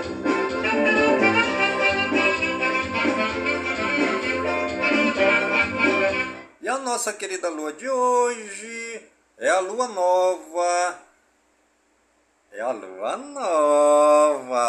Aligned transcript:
E 6.68 6.70
a 6.70 6.76
nossa 6.76 7.14
querida 7.14 7.48
lua 7.48 7.72
de 7.72 7.88
hoje 7.88 9.02
é 9.38 9.48
a 9.48 9.58
lua 9.58 9.88
nova. 9.88 10.98
É 12.52 12.60
a 12.60 12.72
lua 12.72 13.16
nova. 13.16 14.68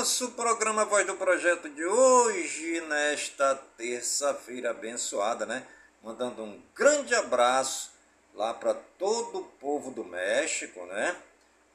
Nosso 0.00 0.30
programa 0.30 0.86
Voz 0.86 1.06
do 1.06 1.14
Projeto 1.14 1.68
de 1.68 1.84
hoje, 1.84 2.80
nesta 2.88 3.54
terça-feira 3.76 4.70
abençoada, 4.70 5.44
né? 5.44 5.66
Mandando 6.02 6.42
um 6.42 6.58
grande 6.74 7.14
abraço 7.14 7.92
lá 8.34 8.54
para 8.54 8.72
todo 8.72 9.40
o 9.40 9.44
povo 9.44 9.90
do 9.90 10.02
México, 10.02 10.86
né? 10.86 11.14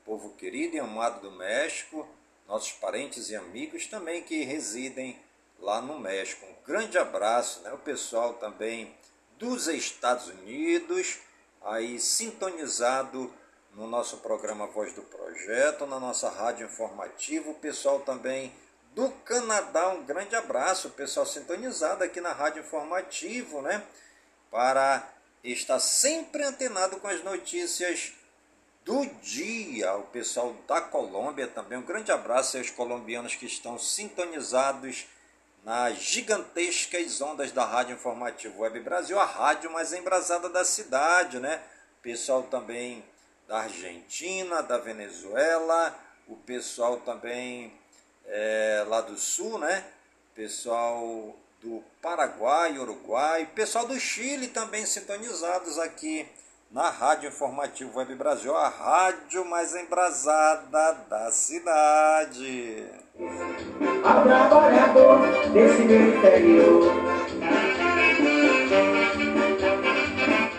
Povo 0.04 0.32
querido 0.32 0.76
e 0.76 0.80
amado 0.80 1.22
do 1.22 1.38
México, 1.38 2.08
nossos 2.48 2.72
parentes 2.72 3.30
e 3.30 3.36
amigos 3.36 3.86
também 3.86 4.24
que 4.24 4.44
residem 4.44 5.22
lá 5.60 5.80
no 5.80 6.00
México. 6.00 6.48
Um 6.48 6.66
grande 6.66 6.98
abraço, 6.98 7.62
né? 7.62 7.74
O 7.74 7.78
pessoal 7.78 8.34
também 8.34 8.92
dos 9.38 9.68
Estados 9.68 10.30
Unidos, 10.30 11.20
aí 11.62 12.00
sintonizado 12.00 13.32
no 13.76 13.88
nosso 13.88 14.18
programa 14.18 14.68
Voz 14.68 14.94
do 14.94 15.02
Projeto, 15.02 15.86
na 15.86 16.00
nossa 16.00 16.30
rádio 16.30 16.66
informativa, 16.66 17.50
o 17.50 17.56
pessoal 17.56 18.00
também 18.00 18.54
do 18.94 19.10
Canadá, 19.26 19.90
um 19.90 20.06
grande 20.06 20.34
abraço, 20.34 20.88
o 20.88 20.92
pessoal 20.92 21.26
sintonizado 21.26 22.02
aqui 22.02 22.22
na 22.22 22.32
rádio 22.32 22.62
informativo, 22.62 23.62
né? 23.62 23.84
Para 24.50 25.06
estar 25.44 25.80
sempre 25.80 26.44
antenado 26.44 26.98
com 26.98 27.08
as 27.08 27.22
notícias 27.22 28.14
do 28.86 29.06
dia. 29.22 29.94
O 29.96 30.04
pessoal 30.04 30.56
da 30.66 30.80
Colômbia 30.80 31.48
também, 31.48 31.78
um 31.78 31.86
grande 31.86 32.14
abraço 32.14 32.58
aos 32.58 32.70
colombianos 32.70 33.36
que 33.36 33.46
estão 33.46 33.78
sintonizados 33.78 35.06
nas 35.66 35.98
gigantescas 35.98 37.20
ondas 37.20 37.52
da 37.52 37.66
Rádio 37.66 37.96
Informativo 37.96 38.62
Web 38.62 38.80
Brasil, 38.80 39.20
a 39.20 39.26
rádio 39.26 39.70
mais 39.70 39.92
embrasada 39.92 40.48
da 40.48 40.64
cidade, 40.64 41.40
né? 41.40 41.62
Pessoal 42.02 42.44
também 42.44 43.04
da 43.48 43.60
Argentina, 43.60 44.62
da 44.62 44.78
Venezuela, 44.78 45.96
o 46.28 46.36
pessoal 46.36 46.98
também 46.98 47.72
é, 48.26 48.84
lá 48.88 49.02
do 49.02 49.18
sul, 49.18 49.60
né? 49.60 49.84
Pessoal 50.34 51.36
do 51.62 51.84
Paraguai, 52.02 52.78
Uruguai, 52.78 53.50
pessoal 53.56 53.88
do 53.88 54.00
Chile 54.00 54.48
também 54.48 54.86
sintonizados 54.86 55.80
aqui 55.80 56.28
na 56.72 56.90
Rádio 56.90 57.30
Informativo 57.30 57.98
Web 57.98 58.16
Brasil, 58.16 58.56
a 58.56 58.68
rádio 58.68 59.46
mais 59.46 59.76
embrasada 59.76 60.94
da 61.08 61.32
cidade. 61.32 62.86
Ao 64.04 64.24
trabalhador 64.24 65.20
desse 65.54 65.84
meu 65.84 66.18
interior. 66.18 66.94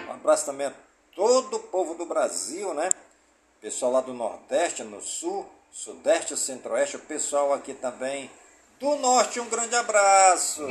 Um 0.09 0.13
abraço 0.13 0.47
também 0.47 0.69
a 0.69 0.86
todo 1.17 1.57
o 1.57 1.61
povo 1.61 1.95
do 1.95 2.05
Brasil, 2.05 2.75
né? 2.75 2.91
Pessoal 3.59 3.91
lá 3.91 4.01
do 4.03 4.13
Nordeste, 4.13 4.85
no 4.85 5.01
Sul, 5.01 5.49
Sudeste, 5.73 6.37
Centro-Oeste, 6.37 6.97
o 6.97 7.01
pessoal 7.01 7.55
aqui 7.55 7.73
também 7.73 8.31
do 8.79 8.95
Norte, 8.97 9.41
um 9.41 9.49
grande 9.49 9.75
abraço. 9.75 10.63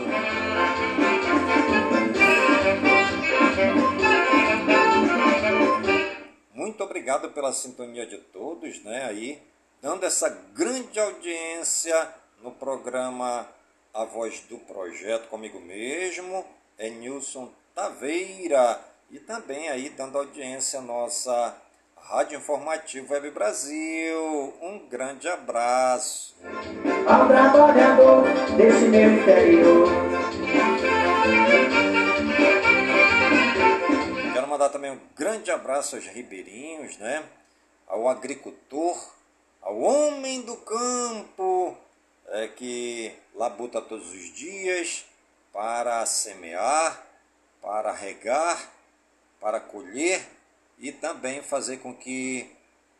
Muito 6.53 6.83
obrigado 6.83 7.31
pela 7.31 7.51
sintonia 7.51 8.05
de 8.05 8.19
todos, 8.19 8.83
né? 8.83 9.05
Aí, 9.05 9.41
dando 9.81 10.05
essa 10.05 10.29
grande 10.29 10.99
audiência 10.99 12.07
no 12.43 12.51
programa 12.51 13.49
A 13.91 14.05
Voz 14.05 14.41
do 14.41 14.59
Projeto 14.59 15.27
comigo 15.27 15.59
mesmo, 15.59 16.45
é 16.77 16.87
Nilson 16.91 17.51
Taveira. 17.73 18.94
E 19.09 19.19
também 19.19 19.69
aí 19.69 19.89
dando 19.89 20.17
audiência 20.17 20.79
à 20.79 20.81
nossa 20.81 21.55
Rádio 21.95 22.39
Informativo 22.39 23.13
Web 23.13 23.29
Brasil. 23.31 24.53
Um 24.61 24.87
grande 24.89 25.27
abraço. 25.27 26.35
Ao 27.07 27.27
trabalhador 27.27 28.23
desse 28.57 28.85
meu 28.85 29.13
interior. 29.13 29.89
Quero 34.33 34.47
mandar 34.47 34.69
também 34.69 34.91
um 34.91 34.99
grande 35.15 35.51
abraço 35.51 35.95
aos 35.95 36.07
ribeirinhos, 36.07 36.97
né? 36.97 37.23
Ao 37.87 38.09
agricultor, 38.09 38.97
ao 39.61 39.79
homem 39.79 40.41
do 40.41 40.57
campo, 40.57 41.77
é, 42.29 42.47
que 42.47 43.13
labuta 43.35 43.79
todos 43.81 44.09
os 44.09 44.33
dias 44.33 45.05
para 45.53 46.03
semear, 46.07 47.05
para 47.61 47.91
regar, 47.91 48.74
para 49.45 49.59
colher 49.59 50.25
e 50.79 50.91
também 50.91 51.39
fazer 51.43 51.77
com 51.77 51.93
que 51.93 52.49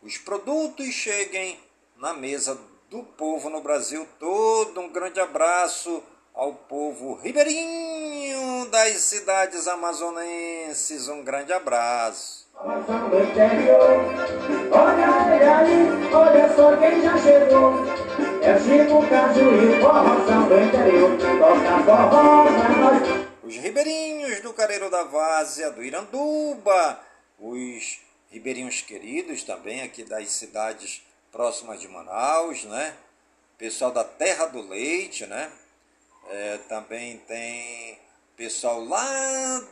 os 0.04 0.16
produtos 0.20 0.86
cheguem 0.94 1.60
na 1.98 2.14
mesa 2.14 2.56
do 2.88 3.02
povo 3.02 3.50
no 3.50 3.62
Brasil 3.62 4.08
todo. 4.20 4.80
Um 4.80 4.90
grande 4.90 5.20
abraço 5.20 6.04
ao 6.36 6.54
povo 6.54 7.16
ribeirinho 7.16 8.68
das 8.68 8.98
cidades 8.98 9.68
amazonenses. 9.68 11.10
Um 11.10 11.24
grande 11.24 11.52
abraço. 11.52 12.48
Olha 12.54 12.78
ele 15.66 16.14
olha 16.14 16.56
só 16.56 16.78
quem 16.78 17.02
já 17.02 17.18
chegou. 17.18 17.74
É 18.44 18.60
Chico 18.60 19.02
do 20.48 20.60
interior. 20.64 21.18
Toca 21.40 21.84
forró 21.84 22.46
pra 22.46 22.70
nós. 22.70 23.25
Os 23.46 23.58
ribeirinhos 23.58 24.40
do 24.40 24.52
Careiro 24.54 24.90
da 24.90 25.04
Várzea, 25.04 25.70
do 25.70 25.84
Iranduba, 25.84 27.00
os 27.38 28.00
ribeirinhos 28.32 28.82
queridos 28.82 29.44
também 29.44 29.84
aqui 29.84 30.04
das 30.04 30.32
cidades 30.32 31.04
próximas 31.32 31.80
de 31.80 31.88
Manaus, 31.88 32.64
né? 32.64 32.98
Pessoal 33.56 33.92
da 33.92 34.04
Terra 34.04 34.48
do 34.48 34.62
Leite, 34.68 35.28
né? 35.28 35.52
É, 36.28 36.58
também 36.68 37.20
tem 37.20 38.00
pessoal 38.36 38.84
lá 38.84 39.64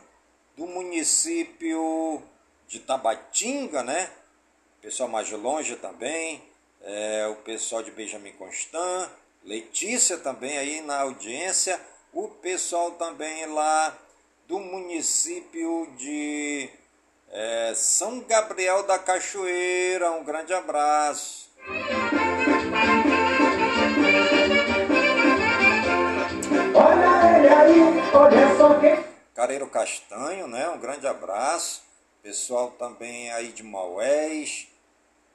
do 0.56 0.68
município 0.68 2.22
de 2.68 2.78
Tabatinga, 2.78 3.82
né? 3.82 4.08
Pessoal 4.80 5.08
mais 5.08 5.28
longe 5.32 5.74
também. 5.74 6.40
É, 6.80 7.26
o 7.26 7.34
pessoal 7.42 7.82
de 7.82 7.90
Benjamin 7.90 8.34
Constant, 8.34 9.10
Letícia 9.42 10.16
também 10.16 10.58
aí 10.58 10.80
na 10.80 11.00
audiência. 11.00 11.80
O 12.14 12.28
pessoal 12.28 12.92
também 12.92 13.44
lá 13.46 13.92
do 14.46 14.60
município 14.60 15.88
de 15.96 16.70
é, 17.28 17.72
São 17.74 18.20
Gabriel 18.20 18.84
da 18.84 19.00
Cachoeira. 19.00 20.12
Um 20.12 20.22
grande 20.22 20.54
abraço. 20.54 21.50
Olha 26.72 27.36
ele 27.36 27.48
aí, 27.48 27.80
olha 28.14 28.56
só 28.58 28.78
quem. 28.78 29.04
Careiro 29.34 29.66
Castanho, 29.66 30.46
né? 30.46 30.68
Um 30.68 30.78
grande 30.78 31.08
abraço. 31.08 31.82
Pessoal 32.22 32.70
também 32.78 33.32
aí 33.32 33.50
de 33.50 33.64
Maués, 33.64 34.68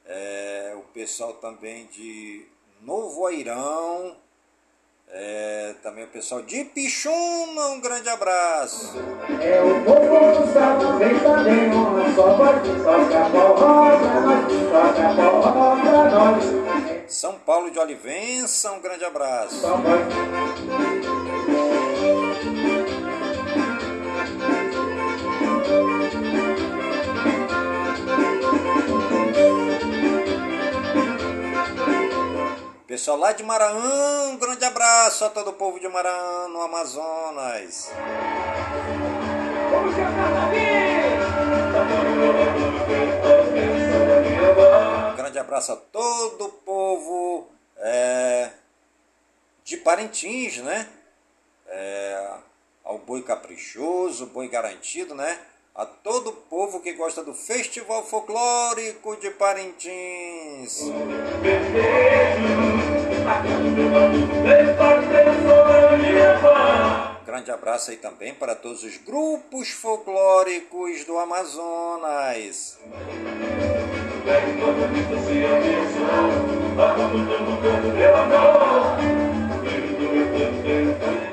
é, 0.05 0.73
o 0.77 0.81
pessoal 0.93 1.33
também 1.33 1.87
de 1.87 2.47
Novo 2.81 3.27
Airão, 3.27 4.15
é, 5.11 5.73
também 5.81 6.03
o 6.03 6.07
pessoal 6.07 6.41
de 6.43 6.63
Pichuna, 6.65 7.69
um 7.69 7.81
grande 7.81 8.07
abraço. 8.09 8.95
É 9.41 9.61
o 9.61 9.83
povo 9.83 10.19
do 10.37 10.93
vem 10.99 11.71
uma 11.71 12.15
só 12.15 12.35
voz. 12.35 12.61
Toca 12.83 13.25
forró 13.31 13.97
pra 13.97 14.21
nós, 14.21 14.45
toca 14.71 15.15
forró 15.15 15.75
pra 15.81 16.09
nós. 16.11 16.43
São 17.07 17.39
Paulo 17.39 17.71
de 17.71 17.79
Olivença, 17.79 18.71
um 18.71 18.81
grande 18.81 19.03
abraço. 19.03 19.59
Só 19.61 19.77
voz. 19.77 20.88
Pessoal 32.99 33.15
lá 33.15 33.31
de 33.31 33.43
Maraã, 33.43 34.27
um 34.27 34.37
grande 34.37 34.65
abraço 34.65 35.23
a 35.23 35.29
todo 35.29 35.51
o 35.51 35.53
povo 35.53 35.79
de 35.79 35.87
Maraã, 35.87 36.49
no 36.49 36.61
Amazonas. 36.61 37.89
Vamos 39.71 39.95
cantar 39.95 40.49
Um 45.13 45.15
grande 45.15 45.39
abraço 45.39 45.71
a 45.71 45.77
todo 45.77 46.47
o 46.47 46.51
povo 46.51 47.47
é, 47.77 48.49
de 49.63 49.77
Parintins, 49.77 50.57
né? 50.57 50.85
É, 51.67 52.33
ao 52.83 52.97
Boi 52.97 53.23
Caprichoso, 53.23 54.25
Boi 54.25 54.49
Garantido, 54.49 55.15
né? 55.15 55.39
A 55.79 55.85
todo 55.85 56.31
o 56.31 56.33
povo 56.33 56.81
que 56.81 56.91
gosta 56.91 57.23
do 57.23 57.33
Festival 57.33 58.03
Folclórico 58.03 59.15
de 59.15 59.29
Parintins. 59.29 60.81
Grande 67.25 67.51
abraço 67.51 67.91
aí 67.91 67.95
também 67.95 68.33
para 68.33 68.55
todos 68.55 68.83
os 68.83 68.97
grupos 68.97 69.69
folclóricos 69.69 71.05
do 71.05 71.17
Amazonas. 71.17 72.77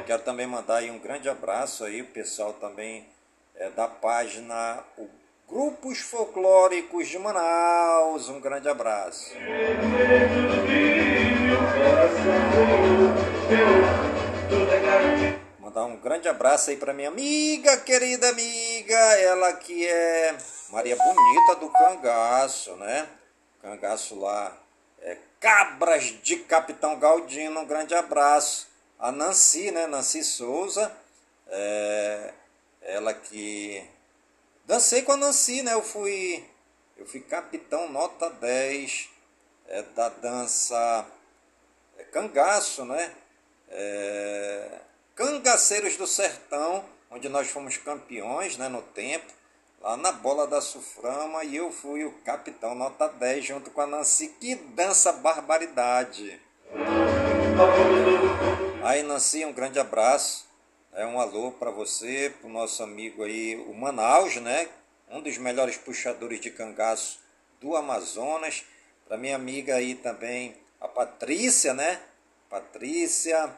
Quero 0.07 0.23
também 0.23 0.47
mandar 0.47 0.77
aí 0.77 0.91
um 0.93 1.01
grande 1.01 1.29
abraço 1.29 1.85
aí, 1.85 2.05
pessoal 2.05 2.53
também 2.53 3.16
é, 3.57 3.71
da 3.71 3.89
página 3.89 4.85
Grupos 5.49 6.01
Folclóricos 6.01 7.09
de 7.09 7.19
Manaus. 7.19 8.29
Um 8.29 8.41
grande 8.41 8.69
abraço. 8.69 9.33
Mandar 15.61 15.85
um 15.85 15.97
grande 15.97 16.29
abraço 16.29 16.71
aí 16.71 16.77
para 16.77 16.93
minha 16.93 17.09
amiga, 17.09 17.77
querida 17.79 18.29
amiga, 18.29 18.95
ela 18.95 19.53
que 19.53 19.87
é 19.87 20.37
Maria 20.71 20.97
Bonita 20.97 21.57
do 21.61 21.71
Cangaço, 21.71 22.75
né? 22.77 23.07
Cangaço 23.63 24.19
lá, 24.19 24.57
é 25.01 25.17
Cabras 25.39 26.05
de 26.23 26.37
Capitão 26.37 26.99
Galdino, 26.99 27.61
um 27.61 27.67
grande 27.67 27.95
abraço. 27.95 28.69
A 28.99 29.13
Nancy, 29.13 29.71
né? 29.71 29.87
Nancy 29.87 30.25
Souza, 30.25 30.91
é, 31.49 32.33
ela 32.87 33.13
que 33.13 33.85
dancei 34.65 35.03
com 35.03 35.13
a 35.13 35.17
Nancy, 35.17 35.63
né? 35.63 35.75
Eu 35.75 35.83
fui 35.83 36.45
eu 36.97 37.05
fui 37.05 37.21
capitão 37.21 37.91
nota 37.91 38.31
10 38.31 39.11
é, 39.69 39.83
da 39.83 40.09
dança 40.09 41.07
é, 41.99 42.05
cangaço, 42.05 42.85
né? 42.85 43.13
É, 43.69 44.81
Cangaceiros 45.15 45.97
do 45.97 46.07
Sertão, 46.07 46.85
onde 47.11 47.29
nós 47.29 47.49
fomos 47.49 47.77
campeões 47.79 48.57
né, 48.57 48.69
no 48.69 48.83
tempo, 48.83 49.33
lá 49.81 49.97
na 49.97 50.13
bola 50.13 50.47
da 50.47 50.61
Suframa, 50.61 51.43
e 51.43 51.57
eu 51.57 51.73
fui 51.73 52.05
o 52.05 52.13
capitão 52.19 52.75
nota 52.75 53.09
10 53.09 53.45
junto 53.45 53.71
com 53.71 53.81
a 53.81 53.87
Nancy. 53.87 54.29
Que 54.41 54.55
dança 54.55 55.13
barbaridade! 55.13 56.41
Aí, 58.85 59.03
Nancy, 59.03 59.45
um 59.45 59.53
grande 59.53 59.79
abraço. 59.79 60.46
É 60.97 61.05
um 61.05 61.21
alô 61.21 61.53
para 61.53 61.71
você, 61.71 62.33
para 62.41 62.49
o 62.49 62.51
nosso 62.51 62.83
amigo 62.83 63.23
aí, 63.23 63.55
o 63.55 63.75
Manaus, 63.75 64.37
né? 64.37 64.67
Um 65.11 65.21
dos 65.21 65.37
melhores 65.37 65.77
puxadores 65.77 66.41
de 66.41 66.51
cangaço 66.51 67.21
do 67.61 67.77
Amazonas. 67.77 68.65
Para 69.07 69.19
minha 69.19 69.37
amiga 69.37 69.75
aí 69.75 69.95
também, 69.95 70.57
a 70.81 70.89
Patrícia, 70.89 71.75
né? 71.75 72.01
Patrícia, 72.49 73.55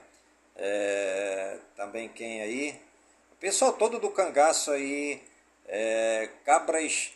é, 0.57 1.59
também 1.77 2.09
quem 2.09 2.43
aí? 2.43 2.83
O 3.31 3.37
pessoal 3.37 3.73
todo 3.73 4.01
do 4.01 4.11
cangaço 4.11 4.73
aí, 4.73 5.23
é, 5.69 6.29
Cabras 6.45 7.13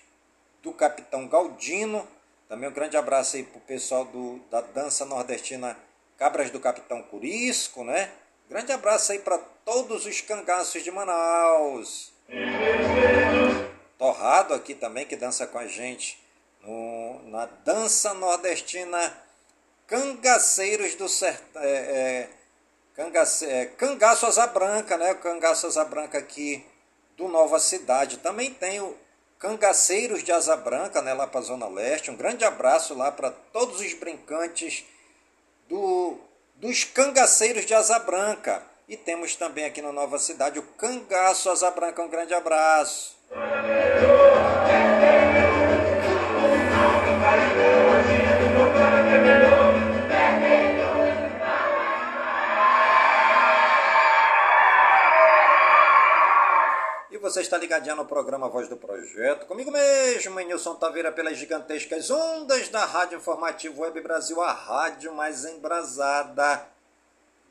do 0.62 0.72
Capitão 0.72 1.26
Galdino. 1.26 2.06
Também 2.48 2.68
um 2.68 2.72
grande 2.72 2.96
abraço 2.96 3.34
aí 3.34 3.42
pro 3.42 3.58
pessoal 3.62 4.04
do, 4.04 4.38
da 4.48 4.60
dança 4.60 5.04
nordestina 5.04 5.76
Cabras 6.16 6.48
do 6.48 6.60
Capitão 6.60 7.02
Curisco, 7.02 7.82
né? 7.82 8.12
Grande 8.48 8.70
abraço 8.70 9.10
aí 9.10 9.18
para 9.18 9.40
todos 9.64 10.06
os 10.06 10.20
cangaços 10.20 10.82
de 10.82 10.90
Manaus. 10.90 12.12
Torrado 13.98 14.54
aqui 14.54 14.74
também, 14.74 15.06
que 15.06 15.16
dança 15.16 15.46
com 15.46 15.58
a 15.58 15.66
gente 15.66 16.22
no, 16.62 17.20
na 17.24 17.46
dança 17.46 18.14
nordestina 18.14 19.16
Cangaceiros 19.86 20.94
do 20.94 21.08
Sertão. 21.08 21.62
É, 21.62 21.68
é, 21.68 22.30
cangace, 22.94 23.44
é, 23.44 23.66
Cangaço 23.66 24.26
Asa 24.26 24.46
Branca, 24.46 24.96
né? 24.96 25.12
O 25.12 25.18
Cangaço 25.18 25.66
Asa 25.66 25.84
Branca 25.84 26.18
aqui 26.18 26.64
do 27.16 27.28
Nova 27.28 27.58
Cidade. 27.58 28.18
Também 28.18 28.52
tem 28.52 28.80
o 28.80 28.96
Cangaceiros 29.38 30.22
de 30.24 30.32
Asa 30.32 30.56
Branca, 30.56 31.02
né? 31.02 31.12
Lá 31.12 31.26
para 31.26 31.40
a 31.40 31.42
Zona 31.42 31.68
Leste. 31.68 32.10
Um 32.10 32.16
grande 32.16 32.44
abraço 32.44 32.94
lá 32.94 33.12
para 33.12 33.30
todos 33.30 33.80
os 33.80 33.92
brincantes 33.94 34.84
do, 35.68 36.18
dos 36.54 36.84
Cangaceiros 36.84 37.66
de 37.66 37.74
Asa 37.74 37.98
Branca. 37.98 38.71
E 38.88 38.96
temos 38.96 39.36
também 39.36 39.64
aqui 39.64 39.80
na 39.80 39.92
Nova 39.92 40.18
Cidade 40.18 40.58
o 40.58 40.62
Cangaço 40.62 41.50
Asa 41.50 41.70
Branca. 41.70 42.02
Um 42.02 42.08
grande 42.08 42.34
abraço. 42.34 43.16
vocês 57.22 57.48
ligadinha 57.52 57.94
no 57.94 58.04
programa 58.04 58.48
Voz 58.48 58.68
do 58.68 58.76
Projeto. 58.76 59.46
Comigo 59.46 59.70
mesmo, 59.70 60.38
Nilson 60.40 60.74
Taveira, 60.74 61.10
pelas 61.10 61.38
gigantescas 61.38 62.10
ondas 62.10 62.68
da 62.68 62.84
Rádio 62.84 63.16
Informativo 63.16 63.82
Web 63.82 64.00
Brasil, 64.02 64.38
a 64.42 64.52
rádio 64.52 65.14
mais 65.14 65.44
embrasada 65.44 66.71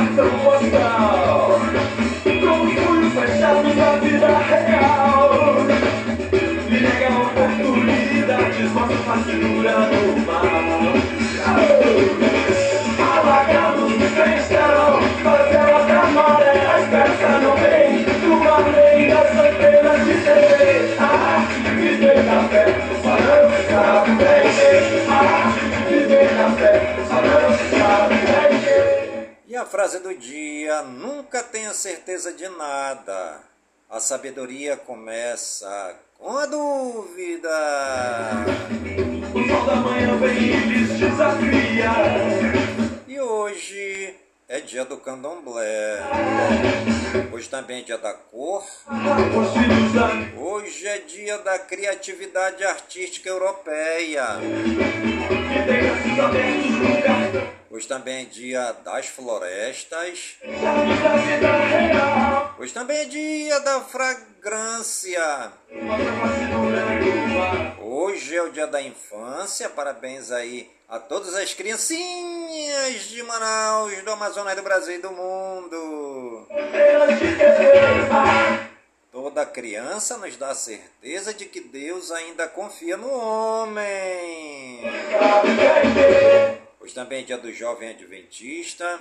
cartão 0.00 0.30
postal 0.38 1.60
Com 2.24 2.64
os 2.64 2.72
punhos 2.74 3.12
fechados 3.12 3.76
na 3.76 3.90
vida 3.96 4.28
real 4.38 5.30
E 6.68 6.80
nega 6.80 7.08
oportunidades 7.18 8.72
Mostra 8.72 8.96
a 8.96 9.02
fascinura 9.02 9.72
do 9.90 10.26
mal 10.26 10.44
oh, 11.46 11.70
Alagados 13.02 13.92
cristão, 13.92 15.02
favelas 15.22 15.86
da 15.86 16.02
maré, 16.10 16.54
a 16.66 16.80
esperança 16.80 17.28
não 17.42 17.54
vem, 17.56 18.04
tua 18.20 18.58
lei 18.58 19.08
das 19.08 19.30
anteiras 19.30 20.00
de 20.04 20.14
TV. 20.14 20.96
Ah, 20.98 21.46
viver 21.74 22.22
na 22.24 22.38
fé, 22.48 22.64
só 23.02 23.10
não 23.10 23.42
sabe. 23.68 24.10
Ah, 25.08 25.52
viver 25.88 26.30
na 26.34 26.50
fé, 26.50 26.72
sabe 27.08 27.30
prender. 28.08 28.49
A 29.60 29.66
frase 29.66 29.98
do 29.98 30.14
dia: 30.14 30.80
nunca 30.80 31.42
tenha 31.42 31.74
certeza 31.74 32.32
de 32.32 32.48
nada. 32.48 33.40
A 33.90 34.00
sabedoria 34.00 34.74
começa 34.74 35.96
com 36.18 36.38
a 36.38 36.46
dúvida. 36.46 37.50
O 39.34 39.46
sol 39.46 39.66
da 39.66 39.76
manhã 39.76 40.16
vem 40.16 40.38
e 40.38 40.56
lhes 40.60 40.98
desafia 40.98 41.90
hoje 43.20 44.16
é 44.48 44.60
dia 44.60 44.84
do 44.84 44.96
candomblé. 44.96 46.00
Hoje 47.32 47.48
também 47.48 47.80
é 47.80 47.84
dia 47.84 47.98
da 47.98 48.12
cor. 48.12 48.64
Hoje 50.90 50.98
é 50.98 50.98
dia 51.06 51.38
da 51.38 51.56
criatividade 51.56 52.64
artística 52.64 53.28
europeia. 53.28 54.26
Hoje 57.70 57.86
também 57.86 58.22
é 58.22 58.24
dia 58.24 58.72
das 58.84 59.06
florestas. 59.06 60.36
Hoje 62.58 62.74
também 62.74 62.96
é 62.96 63.04
dia 63.04 63.60
da 63.60 63.82
fragrância. 63.82 65.52
Hoje 67.80 68.34
é 68.34 68.42
o 68.42 68.50
dia 68.50 68.66
da 68.66 68.82
infância. 68.82 69.68
Parabéns 69.68 70.32
aí 70.32 70.68
a 70.88 70.98
todas 70.98 71.36
as 71.36 71.54
criancinhas 71.54 73.02
de 73.08 73.22
Manaus, 73.22 74.02
do 74.02 74.10
Amazonas, 74.10 74.56
do 74.56 74.62
Brasil 74.62 74.96
e 74.96 74.98
do 74.98 75.12
mundo. 75.12 76.48
Toda 79.12 79.44
criança 79.44 80.16
nos 80.18 80.36
dá 80.36 80.50
a 80.50 80.54
certeza 80.54 81.34
de 81.34 81.46
que 81.46 81.60
Deus 81.60 82.12
ainda 82.12 82.46
confia 82.46 82.96
no 82.96 83.10
homem. 83.10 84.82
Hoje 86.78 86.94
também 86.94 87.22
é 87.22 87.24
dia 87.24 87.36
do 87.36 87.52
jovem 87.52 87.90
adventista. 87.90 89.00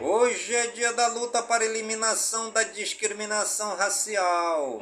Hoje 0.00 0.54
é 0.54 0.68
dia 0.68 0.94
da 0.94 1.08
luta 1.08 1.42
para 1.42 1.66
eliminação 1.66 2.50
da 2.50 2.62
discriminação 2.62 3.76
racial. 3.76 4.80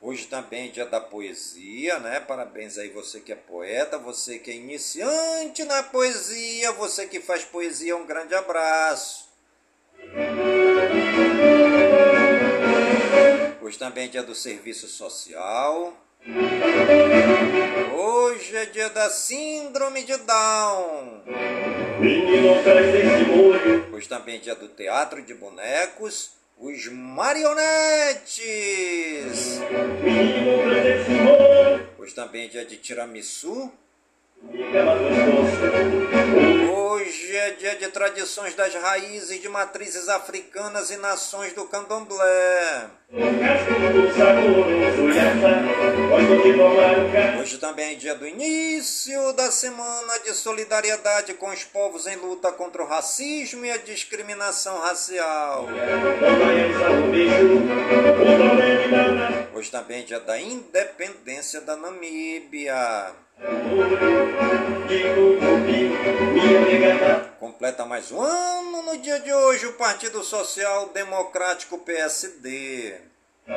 Hoje 0.00 0.28
também 0.28 0.68
é 0.68 0.70
dia 0.70 0.86
da 0.86 1.00
poesia, 1.00 1.98
né? 1.98 2.20
Parabéns 2.20 2.78
aí 2.78 2.90
você 2.90 3.18
que 3.18 3.32
é 3.32 3.36
poeta, 3.36 3.98
você 3.98 4.38
que 4.38 4.52
é 4.52 4.54
iniciante 4.54 5.64
na 5.64 5.82
poesia, 5.82 6.70
você 6.70 7.08
que 7.08 7.18
faz 7.18 7.44
poesia, 7.44 7.96
um 7.96 8.06
grande 8.06 8.32
abraço. 8.32 9.25
Hoje 13.60 13.78
também 13.78 14.04
é 14.04 14.08
dia 14.08 14.22
do 14.22 14.34
serviço 14.34 14.88
social. 14.88 15.96
Hoje 17.94 18.56
é 18.56 18.66
dia 18.66 18.88
da 18.90 19.10
síndrome 19.10 20.04
de 20.04 20.16
Down. 20.18 21.22
Hoje 23.92 24.08
também 24.08 24.36
é 24.36 24.38
dia 24.38 24.54
do 24.54 24.68
teatro 24.68 25.22
de 25.22 25.34
bonecos 25.34 26.36
os 26.58 26.88
marionetes. 26.88 28.40
Hoje 31.98 32.14
também 32.14 32.44
é 32.44 32.48
dia 32.48 32.64
de 32.64 32.76
tiramisu. 32.78 33.70
Hoje 36.70 37.36
é 37.36 37.50
dia 37.52 37.76
de 37.76 37.88
tradições 37.88 38.54
das 38.54 38.74
raízes 38.74 39.40
de 39.40 39.48
matrizes 39.48 40.08
africanas 40.08 40.90
e 40.90 40.96
nações 40.96 41.52
do 41.54 41.64
candomblé. 41.64 42.90
Hoje 47.40 47.58
também 47.58 47.92
é 47.92 47.94
dia 47.94 48.14
do 48.14 48.26
início 48.26 49.32
da 49.32 49.50
semana 49.50 50.18
de 50.18 50.34
solidariedade 50.34 51.34
com 51.34 51.48
os 51.48 51.64
povos 51.64 52.06
em 52.06 52.16
luta 52.16 52.52
contra 52.52 52.82
o 52.82 52.86
racismo 52.86 53.64
e 53.64 53.70
a 53.70 53.78
discriminação 53.78 54.78
racial. 54.80 55.66
Hoje 59.54 59.70
também 59.70 60.00
é 60.00 60.02
dia 60.02 60.20
da 60.20 60.38
independência 60.38 61.60
da 61.60 61.76
Namíbia. 61.76 63.25
Completa 67.38 67.84
mais 67.84 68.10
um 68.10 68.20
ano 68.20 68.82
no 68.82 68.96
dia 68.98 69.20
de 69.20 69.32
hoje 69.32 69.66
o 69.66 69.74
Partido 69.74 70.22
Social 70.24 70.88
Democrático 70.94 71.78
PSD. 71.78 72.94
Eu 73.48 73.56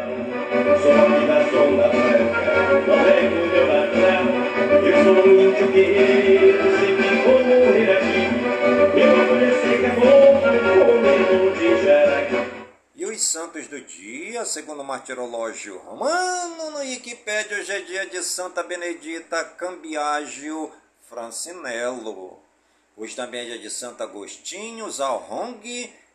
os 13.20 13.26
santos 13.26 13.68
do 13.68 13.82
dia, 13.82 14.46
segundo 14.46 14.80
o 14.80 14.86
martirológio 14.86 15.78
romano, 15.80 16.72
no 16.72 16.78
Wikipédia, 16.78 17.58
hoje 17.58 17.74
é 17.74 17.82
dia 17.82 18.06
de 18.06 18.24
Santa 18.24 18.64
Benedita 18.64 19.44
Cambiagio 19.44 20.72
Francinello. 21.02 22.42
Hoje 22.96 23.18
também 23.18 23.42
é 23.42 23.46
dia 23.46 23.60
de 23.60 23.70
Santo 23.70 24.02
Agostinho, 24.02 24.90
Zalhong, 24.90 25.60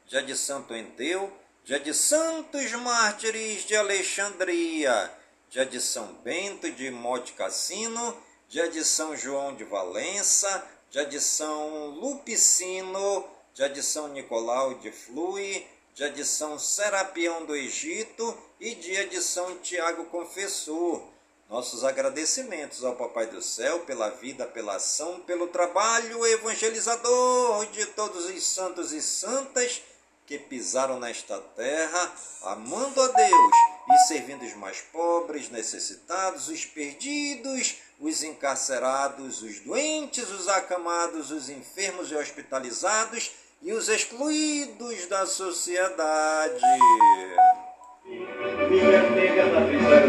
dia 0.07 0.23
de 0.23 0.35
Santo 0.35 0.75
Endeu, 0.75 1.31
dia 1.63 1.79
de 1.79 1.93
Santos 1.93 2.73
Mártires 2.73 3.67
de 3.67 3.77
Alexandria, 3.77 5.13
dia 5.51 5.67
de 5.67 5.83
São 5.83 6.07
Bento 6.25 6.71
de 6.71 6.91
Monte 6.91 7.35
Cassino, 7.35 8.17
dia 8.49 8.67
de 8.71 8.83
São 8.83 9.15
João 9.15 9.55
de 9.55 9.65
Valença, 9.65 10.67
dia 10.91 11.05
de 11.05 11.21
São 11.21 11.89
Lupicino, 11.89 13.29
dia 13.53 13.69
de 13.69 13.83
São 13.83 14.09
Nicolau 14.09 14.73
de 14.79 14.91
Flui, 14.91 15.67
dia 15.95 16.11
de 16.11 16.25
São 16.25 16.59
Serapião 16.59 17.47
do 17.47 17.55
Egito 17.55 18.37
e 18.59 18.75
dia 18.75 19.07
de 19.07 19.23
São 19.23 19.59
Tiago 19.59 20.07
Confessor. 20.07 21.01
Nossos 21.49 21.85
agradecimentos 21.85 22.85
ao 22.85 22.97
Papai 22.97 23.29
do 23.29 23.41
Céu 23.41 23.79
pela 23.81 24.09
vida, 24.09 24.45
pela 24.45 24.75
ação, 24.75 25.21
pelo 25.21 25.47
trabalho 25.47 26.27
evangelizador 26.27 27.67
de 27.67 27.87
todos 27.87 28.25
os 28.25 28.45
santos 28.45 28.93
e 28.93 29.01
santas 29.01 29.83
que 30.27 30.37
pisaram 30.37 30.99
nesta 30.99 31.39
terra, 31.39 32.13
amando 32.43 33.01
a 33.01 33.09
Deus 33.09 33.57
e 33.93 33.99
servindo 34.09 34.45
os 34.45 34.55
mais 34.55 34.81
pobres, 34.81 35.49
necessitados, 35.49 36.49
os 36.49 36.65
perdidos, 36.65 37.77
os 38.01 38.25
encarcerados, 38.25 39.43
os 39.43 39.61
doentes, 39.61 40.29
os 40.29 40.49
acamados, 40.49 41.31
os 41.31 41.49
enfermos 41.49 42.11
e 42.11 42.17
hospitalizados 42.17 43.31
e 43.65 43.73
os 43.73 43.89
excluídos 43.89 45.07
da 45.07 45.25
sociedade. 45.25 46.61
Minha 48.69 49.11
nega 49.11 49.47
da 49.47 49.63
prisão, 49.63 50.05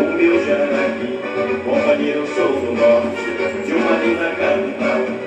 o 0.00 0.12
meu 0.12 0.46
jaraqui, 0.46 1.18
companheiro 1.64 2.24
sou 2.32 2.52
do 2.60 2.72
norte. 2.72 3.66
de 3.66 3.72
uma 3.72 3.96
linda 3.98 4.30
capital. 4.36 5.23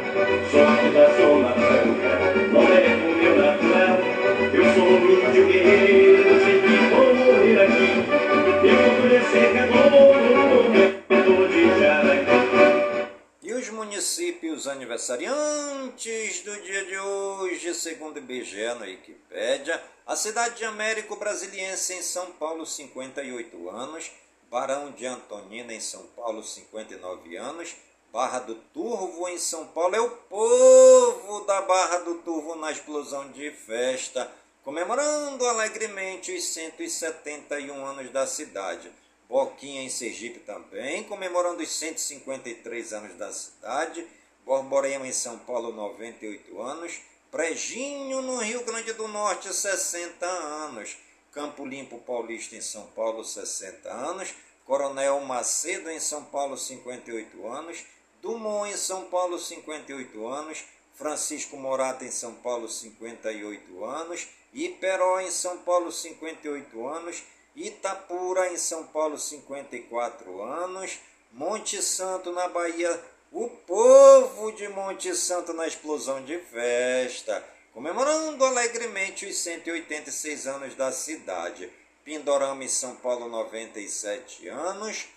De 16.87 16.97
hoje, 16.97 17.73
segundo 17.75 18.17
IBGE 18.17 18.73
na 18.79 18.85
Wikipédia, 18.85 19.83
a 20.05 20.15
cidade 20.15 20.55
de 20.55 20.63
Américo 20.63 21.17
Brasiliense 21.17 21.93
em 21.93 22.01
São 22.01 22.31
Paulo, 22.31 22.65
58 22.65 23.69
anos, 23.69 24.09
Barão 24.49 24.91
de 24.91 25.05
Antonina 25.05 25.73
em 25.73 25.81
São 25.81 26.03
Paulo, 26.15 26.41
59 26.41 27.35
anos, 27.35 27.75
Barra 28.13 28.39
do 28.39 28.55
Turvo 28.55 29.27
em 29.27 29.37
São 29.37 29.67
Paulo, 29.67 29.97
é 29.97 29.99
o 29.99 30.09
povo 30.09 31.41
da 31.41 31.61
Barra 31.63 31.97
do 31.99 32.15
Turvo 32.19 32.55
na 32.55 32.71
explosão 32.71 33.29
de 33.31 33.51
festa, 33.51 34.31
comemorando 34.63 35.45
alegremente 35.45 36.33
os 36.33 36.45
171 36.45 37.85
anos 37.85 38.09
da 38.11 38.25
cidade. 38.25 38.89
Boquinha 39.27 39.83
em 39.83 39.89
Sergipe 39.89 40.39
também, 40.39 41.03
comemorando 41.03 41.61
os 41.61 41.69
153 41.69 42.93
anos 42.93 43.17
da 43.17 43.29
cidade. 43.33 44.07
Borborema 44.47 45.05
em 45.05 45.11
São 45.11 45.37
Paulo, 45.39 45.73
98 45.73 46.61
anos. 46.61 47.01
Prejinho 47.29 48.21
no 48.21 48.37
Rio 48.37 48.63
Grande 48.63 48.93
do 48.93 49.05
Norte, 49.05 49.53
60 49.53 50.25
anos. 50.25 50.95
Campo 51.33 51.65
Limpo 51.65 51.99
Paulista 51.99 52.55
em 52.55 52.61
São 52.61 52.87
Paulo, 52.95 53.25
60 53.25 53.89
anos. 53.91 54.33
Coronel 54.65 55.19
Macedo 55.19 55.91
em 55.91 55.99
São 55.99 56.23
Paulo, 56.23 56.57
58 56.57 57.45
anos. 57.45 57.83
Dumont 58.21 58.71
em 58.71 58.77
São 58.77 59.09
Paulo, 59.09 59.37
58 59.37 60.25
anos. 60.25 60.63
Francisco 60.95 61.57
Morata 61.57 62.05
em 62.05 62.11
São 62.11 62.33
Paulo, 62.35 62.69
58 62.69 63.83
anos. 63.83 64.29
Iperó 64.53 65.19
em 65.19 65.29
São 65.29 65.57
Paulo, 65.57 65.91
58 65.91 66.87
anos. 66.87 67.21
Itapura 67.53 68.47
em 68.53 68.57
São 68.57 68.87
Paulo, 68.87 69.19
54 69.19 70.41
anos. 70.41 70.99
Monte 71.33 71.83
Santo 71.83 72.31
na 72.31 72.47
Bahia, 72.47 73.03
o 73.31 73.49
povo 73.49 74.51
de 74.53 74.67
Monte 74.69 75.13
Santo 75.15 75.53
na 75.53 75.67
explosão 75.67 76.23
de 76.23 76.37
festa, 76.39 77.43
comemorando 77.73 78.43
alegremente 78.45 79.25
os 79.25 79.37
186 79.37 80.47
anos 80.47 80.75
da 80.75 80.91
cidade. 80.91 81.71
Pindorama 82.03 82.63
em 82.63 82.69
São 82.69 82.95
Paulo, 82.95 83.27
97 83.27 84.47
anos. 84.47 85.07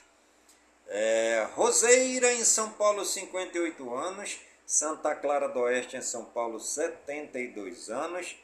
É, 0.88 1.46
Roseira 1.54 2.32
em 2.32 2.44
São 2.44 2.70
Paulo, 2.70 3.04
58 3.04 3.94
anos. 3.94 4.38
Santa 4.66 5.14
Clara 5.14 5.48
do 5.48 5.60
Oeste 5.60 5.96
em 5.96 6.02
São 6.02 6.24
Paulo, 6.24 6.58
72 6.58 7.90
anos. 7.90 8.36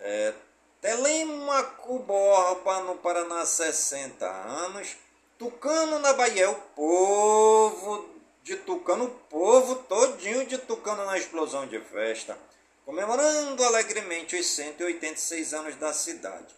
É, 0.00 0.34
Telemaco 0.80 2.00
Borba 2.00 2.80
no 2.80 2.96
Paraná, 2.96 3.46
60 3.46 4.26
anos. 4.26 4.96
Tucano 5.38 6.00
na 6.00 6.12
Bahia, 6.14 6.50
o 6.50 6.54
povo 6.54 8.17
de 8.48 8.56
Tucano, 8.56 9.04
o 9.04 9.10
povo 9.10 9.74
todinho 9.74 10.46
de 10.46 10.56
Tucano 10.56 11.04
na 11.04 11.18
explosão 11.18 11.66
de 11.66 11.78
festa, 11.80 12.38
comemorando 12.82 13.62
alegremente 13.62 14.36
os 14.36 14.46
186 14.46 15.52
anos 15.52 15.76
da 15.76 15.92
cidade. 15.92 16.56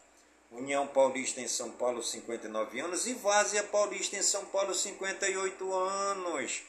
União 0.52 0.86
Paulista 0.86 1.40
em 1.40 1.48
São 1.48 1.72
Paulo, 1.72 2.00
59 2.00 2.78
anos, 2.78 3.08
e 3.08 3.14
Várzea 3.14 3.64
Paulista 3.64 4.16
em 4.16 4.22
São 4.22 4.44
Paulo, 4.46 4.72
58 4.72 5.74
anos. 5.74 6.62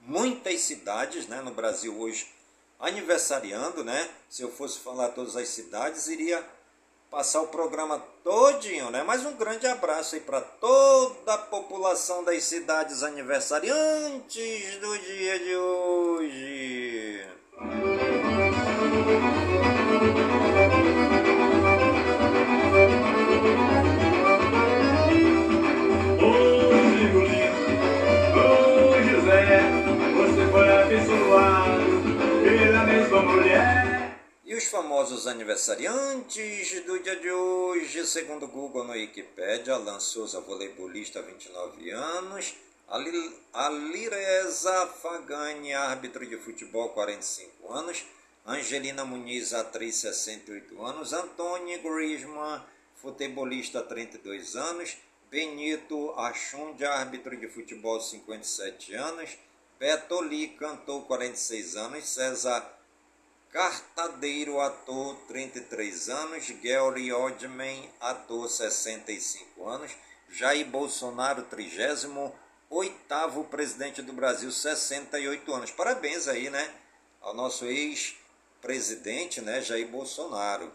Muitas 0.00 0.60
cidades 0.60 1.26
né, 1.26 1.40
no 1.40 1.50
Brasil 1.50 1.98
hoje 1.98 2.32
aniversariando, 2.78 3.82
né? 3.82 4.08
Se 4.30 4.42
eu 4.42 4.50
fosse 4.52 4.78
falar 4.78 5.08
todas 5.08 5.34
as 5.34 5.48
cidades, 5.48 6.06
iria 6.06 6.44
passar 7.14 7.42
o 7.42 7.46
programa 7.46 8.02
todinho, 8.24 8.90
né? 8.90 9.04
Mas 9.04 9.24
um 9.24 9.36
grande 9.36 9.68
abraço 9.68 10.16
aí 10.16 10.20
para 10.20 10.40
toda 10.40 11.34
a 11.34 11.38
população 11.38 12.24
das 12.24 12.42
cidades 12.42 13.04
aniversariantes 13.04 14.76
do 14.80 14.98
dia 14.98 15.38
de 15.38 15.56
hoje. 15.56 17.24
Os 34.64 34.70
famosos 34.70 35.26
aniversariantes 35.26 36.82
do 36.86 36.98
dia 36.98 37.16
de 37.16 37.30
hoje, 37.30 38.06
segundo 38.06 38.44
o 38.44 38.48
Google 38.48 38.84
no 38.84 38.92
Wikipedia, 38.92 39.74
Alan 39.74 40.00
Souza, 40.00 40.40
voleibolista, 40.40 41.20
29 41.20 41.90
anos, 41.90 42.54
Alireza 43.52 44.86
Fagani, 44.86 45.74
árbitro 45.74 46.26
de 46.26 46.38
futebol, 46.38 46.88
45 46.90 47.70
anos, 47.70 48.06
Angelina 48.46 49.04
Muniz, 49.04 49.52
atriz, 49.52 49.96
68 49.96 50.82
anos, 50.82 51.12
Antônio 51.12 51.82
Griezmann, 51.82 52.64
futebolista, 52.96 53.82
32 53.82 54.56
anos, 54.56 54.96
Benito 55.30 56.14
Achund, 56.16 56.82
árbitro 56.82 57.36
de 57.36 57.48
futebol, 57.48 58.00
57 58.00 58.94
anos, 58.94 59.36
Betoli, 59.78 60.48
cantor, 60.56 61.04
46 61.04 61.76
anos, 61.76 62.08
César 62.08 62.83
Cartadeiro, 63.54 64.60
ator, 64.60 65.14
33 65.28 66.08
anos. 66.08 66.50
Gary 66.60 67.12
Oldman, 67.12 67.88
ator, 68.00 68.48
65 68.48 69.68
anos. 69.68 69.92
Jair 70.28 70.66
Bolsonaro, 70.66 71.44
38 71.44 72.34
presidente 73.48 74.02
do 74.02 74.12
Brasil, 74.12 74.50
68 74.50 75.54
anos. 75.54 75.70
Parabéns 75.70 76.26
aí, 76.26 76.50
né? 76.50 76.68
Ao 77.20 77.32
nosso 77.32 77.64
ex-presidente, 77.66 79.40
né? 79.40 79.62
Jair 79.62 79.86
Bolsonaro. 79.86 80.72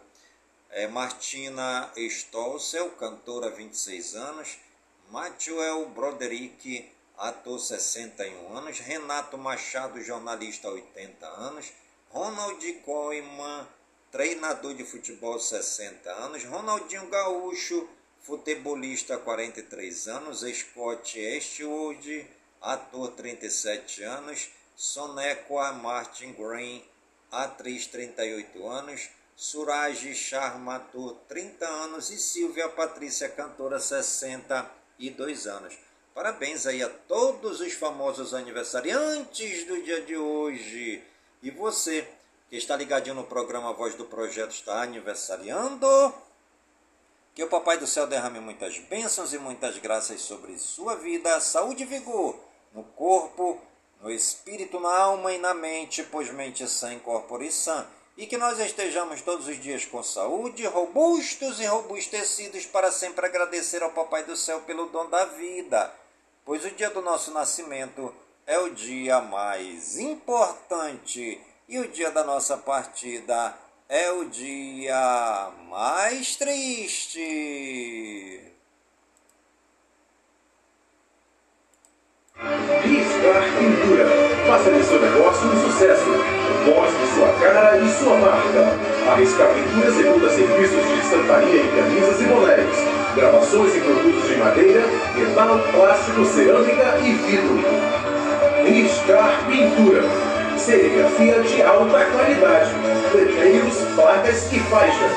É, 0.70 0.88
Martina 0.88 1.92
Stolzel, 1.94 2.92
cantora, 2.92 3.50
26 3.50 4.14
anos. 4.14 4.56
Matthew 5.10 5.86
Broderick, 5.90 6.90
ator, 7.18 7.60
61 7.60 8.56
anos. 8.56 8.78
Renato 8.78 9.36
Machado, 9.36 10.00
jornalista, 10.00 10.70
80 10.70 11.26
anos. 11.26 11.70
Ronald 12.12 12.60
Koeman, 12.84 13.68
treinador 14.10 14.74
de 14.74 14.84
futebol 14.84 15.38
60 15.38 16.10
anos, 16.10 16.44
Ronaldinho 16.44 17.08
Gaúcho, 17.08 17.88
futebolista 18.20 19.16
43 19.16 20.08
anos, 20.08 20.40
Scott 20.40 21.18
Eastwood, 21.18 22.26
ator 22.60 23.12
37 23.12 24.02
anos, 24.02 24.50
Sonequa 24.74 25.72
Martin 25.72 26.32
Green, 26.32 26.84
atriz 27.30 27.86
38 27.86 28.66
anos, 28.66 29.08
Suraj 29.36 30.12
Sharma, 30.12 30.76
ator 30.76 31.14
30 31.28 31.66
anos. 31.66 32.10
E 32.10 32.18
Silvia 32.18 32.68
Patrícia, 32.68 33.28
cantora 33.28 33.78
62 33.78 35.46
anos. 35.46 35.78
Parabéns 36.12 36.66
aí 36.66 36.82
a 36.82 36.88
todos 36.88 37.60
os 37.60 37.72
famosos 37.72 38.34
aniversariantes 38.34 39.64
do 39.66 39.80
dia 39.82 40.02
de 40.02 40.16
hoje. 40.16 41.02
E 41.42 41.50
você 41.50 42.06
que 42.50 42.56
está 42.56 42.76
ligadinho 42.76 43.14
no 43.14 43.24
programa 43.24 43.72
Voz 43.72 43.94
do 43.94 44.04
Projeto 44.04 44.50
está 44.50 44.82
aniversariando. 44.82 45.86
Que 47.34 47.42
o 47.42 47.48
Papai 47.48 47.78
do 47.78 47.86
Céu 47.86 48.06
derrame 48.06 48.40
muitas 48.40 48.76
bênçãos 48.78 49.32
e 49.32 49.38
muitas 49.38 49.78
graças 49.78 50.20
sobre 50.20 50.58
sua 50.58 50.96
vida, 50.96 51.40
saúde 51.40 51.84
e 51.84 51.86
vigor 51.86 52.38
no 52.74 52.84
corpo, 52.84 53.58
no 54.00 54.10
espírito, 54.10 54.78
na 54.78 54.94
alma 54.94 55.32
e 55.32 55.38
na 55.38 55.54
mente, 55.54 56.02
pois 56.02 56.30
mente 56.30 56.68
sã 56.68 56.92
incorpore 56.92 57.46
e 57.46 57.52
sã. 57.52 57.86
E 58.16 58.26
que 58.26 58.36
nós 58.36 58.58
estejamos 58.58 59.22
todos 59.22 59.48
os 59.48 59.58
dias 59.62 59.86
com 59.86 60.02
saúde, 60.02 60.66
robustos 60.66 61.58
e 61.58 61.64
robustecidos 61.64 62.66
para 62.66 62.92
sempre 62.92 63.24
agradecer 63.24 63.82
ao 63.82 63.92
Papai 63.92 64.24
do 64.24 64.36
Céu 64.36 64.60
pelo 64.62 64.86
dom 64.86 65.08
da 65.08 65.24
vida, 65.24 65.90
pois 66.44 66.64
o 66.64 66.70
dia 66.70 66.90
do 66.90 67.00
nosso 67.00 67.30
nascimento 67.30 68.14
é 68.50 68.58
o 68.58 68.70
dia 68.70 69.20
mais 69.20 69.96
importante 69.96 71.40
e 71.68 71.78
o 71.78 71.86
dia 71.86 72.10
da 72.10 72.24
nossa 72.24 72.56
partida 72.56 73.54
é 73.88 74.10
o 74.10 74.24
dia 74.24 75.50
mais 75.68 76.34
triste. 76.34 77.20
Riscar 82.82 83.44
Pintura. 83.56 84.06
Faça 84.48 84.72
de 84.72 84.82
seu 84.82 85.00
negócio 85.00 85.46
um 85.46 85.70
sucesso. 85.70 86.10
Mostre 86.66 87.06
sua 87.14 87.32
cara 87.38 87.78
e 87.78 87.88
sua 87.88 88.16
marca. 88.16 88.76
A 89.08 89.14
Riscar 89.14 89.54
Pintura 89.54 89.86
executa 89.86 90.28
serviços 90.28 90.88
de 90.88 90.98
estantaria 90.98 91.62
em 91.62 91.70
camisas 91.76 92.20
e 92.20 92.24
boletes. 92.24 92.78
Gravações 93.14 93.76
em 93.76 93.80
produtos 93.80 94.28
de 94.28 94.34
madeira, 94.38 94.82
metal, 95.14 95.56
plástico, 95.72 96.24
cerâmica 96.24 96.98
e 96.98 97.12
vidro. 97.14 97.99
Riscar 98.64 99.44
Pintura. 99.46 100.02
Serigrafia 100.56 101.42
de 101.42 101.62
alta 101.62 102.04
qualidade. 102.06 102.70
Letreiros, 103.14 103.76
placas 103.94 104.52
e 104.52 104.58
faixas. 104.60 105.12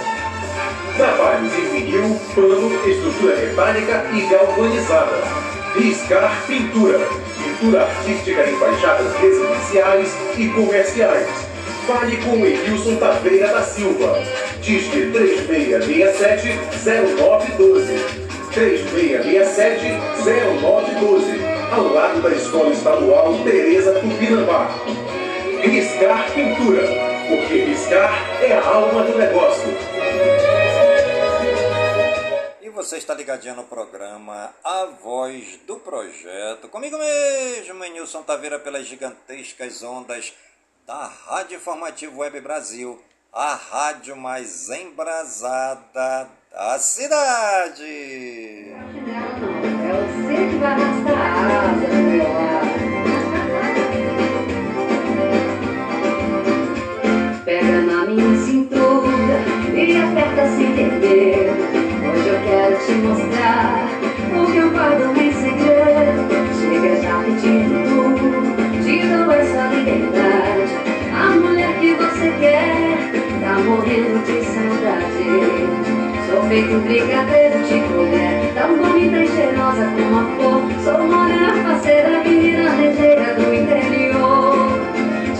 Trabalhos 0.95 1.51
em 1.53 1.65
vinil, 1.71 2.19
pano, 2.33 2.71
estrutura 2.87 3.35
metálica 3.35 4.05
e 4.13 4.21
galvanizada. 4.27 5.21
Riscar 5.75 6.31
Pintura. 6.47 6.99
Pintura 7.37 7.81
artística 7.83 8.49
em 8.49 8.57
fachadas 8.57 9.13
residenciais 9.17 10.15
e 10.37 10.47
comerciais. 10.49 11.27
Fale 11.85 12.15
com 12.17 12.45
Edilson 12.45 12.95
Taveira 12.95 13.47
da 13.47 13.63
Silva. 13.63 14.23
Disque 14.61 15.11
3667-0912. 15.11 17.99
3667-0912. 18.53 21.42
Ao 21.73 21.91
lado 21.91 22.21
da 22.21 22.29
Escola 22.29 22.71
Estadual 22.71 23.33
Tereza 23.43 23.99
Tupinambá. 23.99 24.67
Riscar 25.59 26.31
Pintura. 26.31 26.83
Porque 27.27 27.65
riscar 27.65 28.13
é 28.43 28.53
a 28.53 28.63
alma 28.63 29.03
do 29.03 29.17
negócio. 29.17 29.69
E 32.61 32.69
você 32.69 32.97
está 32.97 33.15
ligadinho 33.15 33.55
no 33.55 33.63
programa 33.63 34.53
A 34.63 34.85
Voz 34.85 35.61
do 35.65 35.77
Projeto. 35.77 36.67
Comigo 36.69 36.95
mesmo, 36.95 37.83
Nilson 37.85 38.21
Taveira, 38.21 38.59
pelas 38.59 38.85
gigantescas 38.85 39.81
ondas 39.81 40.31
da 40.85 41.07
Rádio 41.25 41.57
Informativo 41.57 42.19
Web 42.19 42.39
Brasil, 42.41 43.01
a 43.33 43.55
rádio 43.55 44.15
mais 44.15 44.69
embrasada 44.69 46.29
da 46.51 46.77
cidade. 46.77 47.83
É 49.83 49.93
você 50.05 51.52
Pega 57.43 57.81
na 57.81 58.05
minha 58.05 58.37
cintura 58.37 59.41
e 59.73 59.97
aperta 59.97 60.47
sem 60.55 60.75
perder. 60.75 61.49
Hoje 62.05 62.27
eu 62.29 62.39
quero 62.43 62.77
te 62.85 62.91
mostrar 63.01 63.87
o 64.31 64.51
que 64.51 64.57
eu 64.57 64.69
guardo 64.69 65.19
em 65.19 65.33
segredo. 65.33 66.21
Chega 66.61 67.01
já 67.01 67.17
pedindo 67.23 67.81
tudo, 67.89 68.29
te 68.83 68.95
dou 69.07 69.31
essa 69.31 69.63
liberdade. 69.73 70.73
A 71.19 71.31
mulher 71.35 71.79
que 71.79 71.95
você 71.95 72.31
quer 72.39 73.11
tá 73.41 73.57
morrendo 73.57 74.19
de 74.23 74.45
saudade. 74.45 75.82
Sou 76.33 76.41
feito 76.47 76.79
brigadeiro 76.79 77.59
de 77.59 77.79
colher 77.93 78.51
Tão 78.55 78.75
bonita 78.75 79.17
e 79.17 79.27
cheirosa 79.27 79.85
como 79.85 80.19
a 80.19 80.35
flor. 80.35 80.63
Sou 80.83 81.07
morena 81.07 81.53
faceira, 81.61 82.23
menina 82.23 82.71
ligeira 82.71 83.35
do 83.35 83.53
interior. 83.53 84.67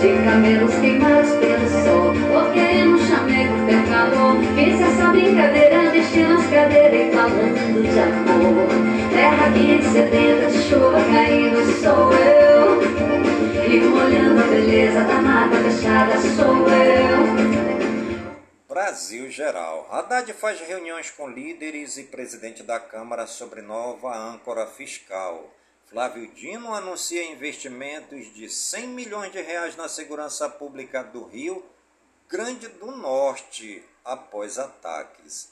De 0.00 0.24
camelos 0.24 0.72
queimados 0.76 1.30
pelo 1.32 1.68
sol 1.82 2.14
Porque 2.32 2.84
no 2.84 2.96
chamego 3.00 3.54
teu 3.66 3.82
calor? 3.88 4.36
Fiz 4.54 4.80
essa 4.80 5.08
brincadeira, 5.08 5.90
deixei 5.90 6.28
nas 6.28 6.46
cadeiras 6.46 7.08
E 7.08 7.10
falando 7.10 7.82
de 7.82 7.98
amor. 7.98 8.68
Terra 9.12 9.50
quente, 9.52 9.84
sedenta 9.86 10.46
de 10.46 10.58
chuva 10.58 11.00
caindo 11.10 11.56
Sou 11.82 12.12
eu. 12.12 12.82
E 13.68 13.80
molhando 13.80 14.40
a 14.40 14.46
beleza 14.46 15.00
da 15.00 15.20
mata 15.20 15.56
fechada 15.56 16.16
Sou 16.36 16.68
eu 16.68 17.73
Brasil 18.74 19.30
Geral. 19.30 19.86
Haddad 19.88 20.32
faz 20.32 20.58
reuniões 20.58 21.08
com 21.08 21.28
líderes 21.28 21.96
e 21.96 22.02
presidente 22.02 22.60
da 22.64 22.80
Câmara 22.80 23.24
sobre 23.24 23.62
nova 23.62 24.12
âncora 24.12 24.66
fiscal. 24.66 25.48
Flávio 25.86 26.26
Dino 26.34 26.74
anuncia 26.74 27.22
investimentos 27.22 28.34
de 28.34 28.48
100 28.48 28.88
milhões 28.88 29.30
de 29.30 29.40
reais 29.40 29.76
na 29.76 29.88
segurança 29.88 30.48
pública 30.48 31.04
do 31.04 31.22
Rio 31.22 31.64
Grande 32.28 32.66
do 32.66 32.90
Norte 32.90 33.80
após 34.04 34.58
ataques. 34.58 35.50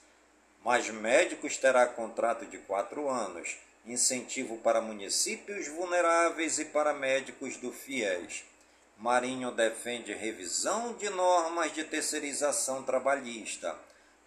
Mais 0.64 0.90
médicos 0.90 1.56
terá 1.56 1.86
contrato 1.86 2.44
de 2.44 2.58
quatro 2.58 3.08
anos. 3.08 3.56
Incentivo 3.86 4.58
para 4.58 4.80
municípios 4.80 5.68
vulneráveis 5.68 6.58
e 6.58 6.64
para 6.64 6.92
médicos 6.92 7.56
do 7.56 7.70
FIES. 7.70 8.42
Marinho 9.02 9.50
defende 9.50 10.14
revisão 10.14 10.92
de 10.92 11.10
normas 11.10 11.72
de 11.72 11.82
terceirização 11.82 12.84
trabalhista. 12.84 13.76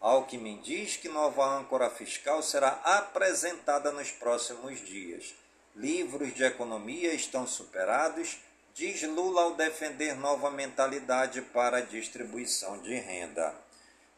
Alckmin 0.01 0.59
diz 0.61 0.97
que 0.97 1.07
nova 1.07 1.45
âncora 1.45 1.89
fiscal 1.89 2.43
será 2.43 2.81
apresentada 2.83 3.89
nos 3.93 4.11
próximos 4.11 4.85
dias. 4.85 5.33
Livros 5.77 6.33
de 6.33 6.43
economia 6.43 7.13
estão 7.13 7.47
superados, 7.47 8.37
diz 8.73 9.01
Lula 9.03 9.43
ao 9.43 9.55
defender 9.55 10.13
nova 10.17 10.51
mentalidade 10.51 11.41
para 11.41 11.79
distribuição 11.79 12.77
de 12.81 12.95
renda. 12.95 13.55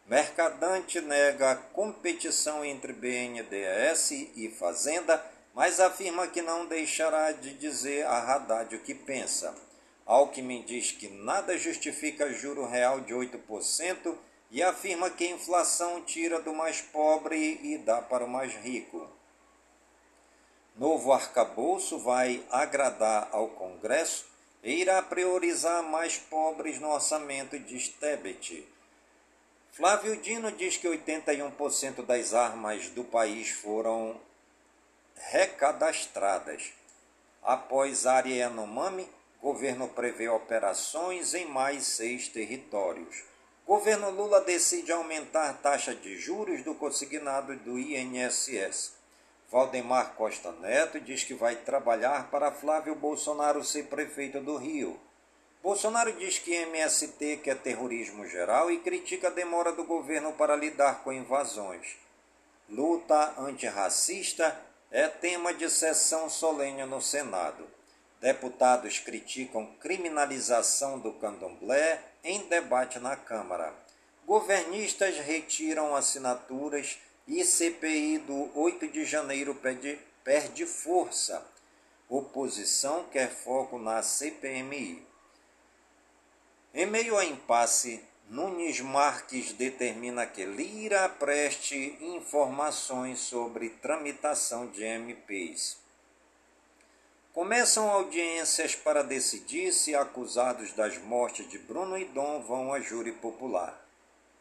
Mercadante 0.07 0.99
nega 1.01 1.55
competição 1.71 2.65
entre 2.65 2.93
BNDES 2.93 4.09
e 4.35 4.51
Fazenda, 4.57 5.23
mas 5.53 5.79
afirma 5.79 6.25
que 6.25 6.41
não 6.41 6.65
deixará 6.65 7.31
de 7.31 7.53
dizer 7.53 8.07
a 8.07 8.17
Haddad 8.33 8.75
o 8.75 8.79
que 8.79 8.95
pensa. 8.95 9.66
Alckmin 10.07 10.63
diz 10.63 10.91
que 10.91 11.09
nada 11.09 11.57
justifica 11.57 12.31
juro 12.31 12.65
real 12.65 13.01
de 13.01 13.13
8% 13.13 14.17
e 14.49 14.63
afirma 14.63 15.09
que 15.09 15.25
a 15.25 15.31
inflação 15.31 16.01
tira 16.01 16.39
do 16.39 16.53
mais 16.53 16.81
pobre 16.81 17.59
e 17.61 17.77
dá 17.77 18.01
para 18.01 18.23
o 18.23 18.29
mais 18.29 18.53
rico. 18.55 19.09
Novo 20.77 21.11
arcabouço 21.11 21.99
vai 21.99 22.41
agradar 22.49 23.27
ao 23.33 23.49
Congresso 23.49 24.25
e 24.63 24.79
irá 24.79 25.01
priorizar 25.01 25.83
mais 25.83 26.17
pobres 26.17 26.79
no 26.79 26.89
orçamento 26.89 27.59
de 27.59 27.77
Stebet. 27.77 28.65
Flávio 29.71 30.15
Dino 30.17 30.51
diz 30.53 30.77
que 30.77 30.87
81% 30.87 32.05
das 32.05 32.33
armas 32.33 32.89
do 32.89 33.03
país 33.03 33.49
foram 33.49 34.19
recadastradas. 35.15 36.71
Após 37.43 38.05
área 38.05 38.33
Yanomami, 38.33 39.07
Governo 39.41 39.87
prevê 39.87 40.27
operações 40.27 41.33
em 41.33 41.45
mais 41.45 41.85
seis 41.85 42.27
territórios. 42.27 43.23
Governo 43.65 44.09
Lula 44.09 44.41
decide 44.41 44.91
aumentar 44.91 45.61
taxa 45.61 45.93
de 45.93 46.17
juros 46.17 46.63
do 46.63 46.73
consignado 46.73 47.55
do 47.57 47.77
INSS. 47.77 48.93
Valdemar 49.49 50.15
Costa 50.15 50.51
Neto 50.53 50.99
diz 50.99 51.23
que 51.23 51.33
vai 51.33 51.55
trabalhar 51.55 52.29
para 52.31 52.51
Flávio 52.51 52.95
Bolsonaro 52.95 53.63
ser 53.63 53.83
prefeito 53.87 54.41
do 54.41 54.57
Rio. 54.57 54.99
Bolsonaro 55.61 56.13
diz 56.13 56.39
que 56.39 56.53
MST 56.53 57.37
quer 57.43 57.57
terrorismo 57.57 58.25
geral 58.25 58.71
e 58.71 58.79
critica 58.79 59.27
a 59.27 59.31
demora 59.31 59.71
do 59.71 59.83
governo 59.83 60.33
para 60.33 60.55
lidar 60.55 61.03
com 61.03 61.11
invasões. 61.11 61.97
Luta 62.69 63.33
antirracista 63.37 64.59
é 64.89 65.07
tema 65.07 65.53
de 65.53 65.69
sessão 65.69 66.29
solene 66.29 66.85
no 66.85 67.01
Senado. 67.01 67.76
Deputados 68.19 68.97
criticam 68.97 69.67
criminalização 69.79 70.97
do 70.97 71.13
candomblé 71.13 72.03
em 72.23 72.47
debate 72.47 72.97
na 72.99 73.15
Câmara. 73.15 73.71
Governistas 74.25 75.17
retiram 75.17 75.95
assinaturas 75.95 76.97
e 77.27 77.45
CPI 77.45 78.17
do 78.19 78.49
8 78.59 78.87
de 78.87 79.05
janeiro 79.05 79.53
perde, 79.53 79.99
perde 80.23 80.65
força. 80.65 81.45
Oposição 82.09 83.05
quer 83.11 83.29
foco 83.29 83.77
na 83.77 84.01
CPMI. 84.01 85.05
Em 86.73 86.85
meio 86.85 87.17
a 87.17 87.23
impasse, 87.25 88.03
Nunes 88.29 88.81
Marques 88.81 89.53
determina 89.53 90.25
que 90.25 90.43
Lira 90.43 91.07
preste 91.07 91.97
informações 92.01 93.19
sobre 93.19 93.69
tramitação 93.69 94.67
de 94.67 94.83
MPs. 94.83 95.86
Começam 97.37 97.87
audiências 97.87 98.73
para 98.73 99.03
decidir 99.03 99.71
se 99.71 99.93
acusados 99.93 100.73
das 100.73 100.97
mortes 100.97 101.47
de 101.47 101.59
Bruno 101.59 101.95
e 101.95 102.03
Dom 102.05 102.41
vão 102.41 102.73
a 102.73 102.79
júri 102.79 103.11
popular. 103.11 103.79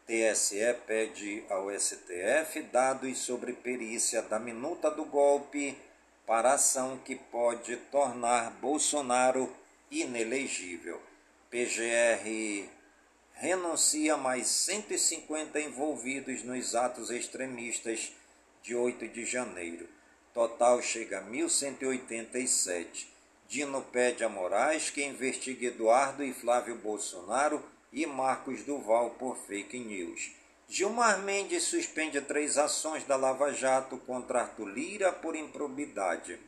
TSE 0.07 0.73
pede 0.87 1.43
ao 1.47 1.69
STF 1.69 2.59
dados 2.71 3.19
sobre 3.19 3.53
perícia 3.53 4.23
da 4.23 4.39
minuta 4.39 4.89
do 4.89 5.05
golpe 5.05 5.77
para 6.25 6.53
ação 6.53 6.97
que 7.05 7.15
pode 7.15 7.75
tornar 7.91 8.49
Bolsonaro 8.53 9.55
inelegível. 9.91 10.99
PGR 11.51 12.67
renuncia 13.33 14.17
mais 14.17 14.47
150 14.47 15.59
envolvidos 15.61 16.41
nos 16.41 16.73
atos 16.73 17.11
extremistas 17.11 18.11
de 18.63 18.75
8 18.75 19.07
de 19.09 19.23
janeiro. 19.23 19.96
Total 20.37 20.79
chega 20.83 21.17
a 21.17 21.21
1187. 21.21 23.11
Dino 23.47 23.81
pede 23.81 24.23
a 24.23 24.29
Moraes 24.29 24.91
que 24.91 25.03
investigue 25.03 25.65
Eduardo 25.65 26.23
e 26.23 26.31
Flávio 26.31 26.75
Bolsonaro 26.75 27.65
e 27.91 28.05
Marcos 28.05 28.61
Duval 28.61 29.09
por 29.17 29.35
fake 29.35 29.79
news. 29.79 30.29
Gilmar 30.69 31.17
Mendes 31.23 31.63
suspende 31.63 32.21
três 32.21 32.55
ações 32.55 33.03
da 33.03 33.15
Lava 33.15 33.51
Jato 33.51 33.97
contra 33.97 34.41
Arthur 34.41 34.67
Lira 34.67 35.11
por 35.11 35.35
improbidade. 35.35 36.39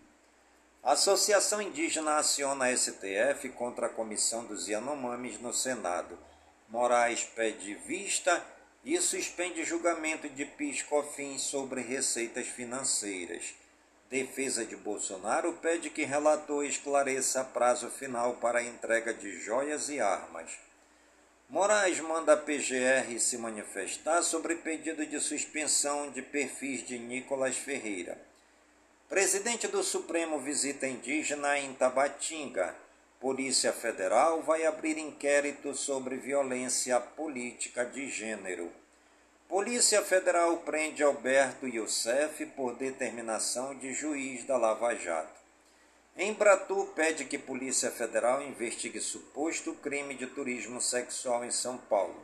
A 0.83 0.91
Associação 0.91 1.59
Indígena 1.59 2.17
aciona 2.17 2.65
a 2.65 2.77
STF 2.77 3.49
contra 3.57 3.87
a 3.87 3.89
Comissão 3.89 4.45
dos 4.45 4.67
Yanomamis 4.67 5.39
no 5.39 5.51
Senado. 5.51 6.15
Moraes 6.67 7.23
pede 7.23 7.73
vista 7.73 8.45
e 8.85 9.01
suspende 9.01 9.63
julgamento 9.63 10.29
de 10.29 10.45
PIS-COFINS 10.45 11.41
sobre 11.41 11.81
receitas 11.81 12.45
financeiras. 12.45 13.55
Defesa 14.09 14.65
de 14.65 14.75
Bolsonaro 14.75 15.53
pede 15.61 15.91
que 15.91 16.03
relator 16.03 16.65
esclareça 16.65 17.43
prazo 17.43 17.91
final 17.91 18.37
para 18.37 18.57
a 18.57 18.63
entrega 18.63 19.13
de 19.13 19.39
joias 19.39 19.87
e 19.87 19.99
armas. 19.99 20.57
Moraes 21.47 21.99
manda 21.99 22.33
a 22.33 22.37
PGR 22.37 23.19
se 23.19 23.37
manifestar 23.37 24.23
sobre 24.23 24.55
pedido 24.55 25.05
de 25.05 25.19
suspensão 25.19 26.09
de 26.09 26.23
perfis 26.23 26.83
de 26.87 26.97
Nicolas 26.97 27.55
Ferreira. 27.55 28.19
Presidente 29.07 29.67
do 29.67 29.83
Supremo 29.83 30.39
visita 30.39 30.87
indígena 30.87 31.59
em 31.59 31.73
Tabatinga. 31.75 32.75
Polícia 33.19 33.71
Federal 33.71 34.41
vai 34.41 34.65
abrir 34.65 34.97
inquérito 34.97 35.75
sobre 35.75 36.17
violência 36.17 36.99
política 36.99 37.85
de 37.85 38.09
gênero. 38.09 38.71
Polícia 39.49 40.03
Federal 40.03 40.57
prende 40.57 41.01
Alberto 41.01 41.67
Youssef 41.67 42.45
por 42.55 42.75
determinação 42.75 43.73
de 43.73 43.95
juiz 43.95 44.43
da 44.43 44.55
Lava 44.55 44.93
Jato. 44.93 45.41
Embratur 46.15 46.89
pede 46.89 47.25
que 47.25 47.39
Polícia 47.39 47.89
Federal 47.89 48.43
investigue 48.43 49.01
suposto 49.01 49.73
crime 49.73 50.13
de 50.13 50.27
turismo 50.27 50.79
sexual 50.79 51.43
em 51.43 51.49
São 51.49 51.79
Paulo. 51.79 52.23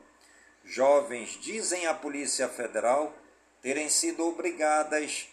Jovens 0.64 1.32
dizem 1.42 1.88
à 1.88 1.96
Polícia 1.96 2.48
Federal 2.48 3.12
terem 3.60 3.90
sido 3.90 4.24
obrigadas 4.28 5.28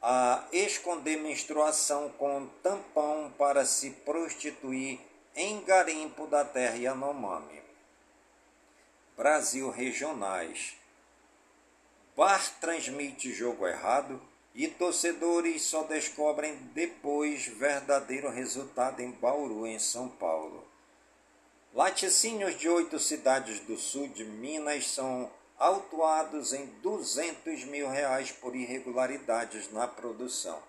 a 0.00 0.48
esconder 0.50 1.18
menstruação 1.18 2.08
com 2.16 2.46
tampão 2.62 3.30
para 3.36 3.66
se 3.66 3.90
prostituir 3.90 4.98
em 5.36 5.62
garimpo 5.64 6.26
da 6.26 6.46
terra 6.46 6.76
Yanomami. 6.76 7.60
Brasil 9.18 9.68
Regionais. 9.68 10.79
Bar 12.16 12.42
transmite 12.60 13.32
jogo 13.32 13.66
errado 13.66 14.20
e 14.54 14.66
torcedores 14.68 15.62
só 15.62 15.84
descobrem 15.84 16.54
depois 16.74 17.46
verdadeiro 17.46 18.28
resultado 18.30 19.00
em 19.00 19.12
Bauru, 19.12 19.66
em 19.66 19.78
São 19.78 20.08
Paulo. 20.08 20.66
Laticínios 21.72 22.58
de 22.58 22.68
oito 22.68 22.98
cidades 22.98 23.60
do 23.60 23.76
sul 23.76 24.08
de 24.08 24.24
Minas 24.24 24.88
são 24.88 25.30
autuados 25.56 26.52
em 26.52 26.66
200 26.82 27.64
mil 27.64 27.88
reais 27.88 28.32
por 28.32 28.56
irregularidades 28.56 29.70
na 29.72 29.86
produção. 29.86 30.60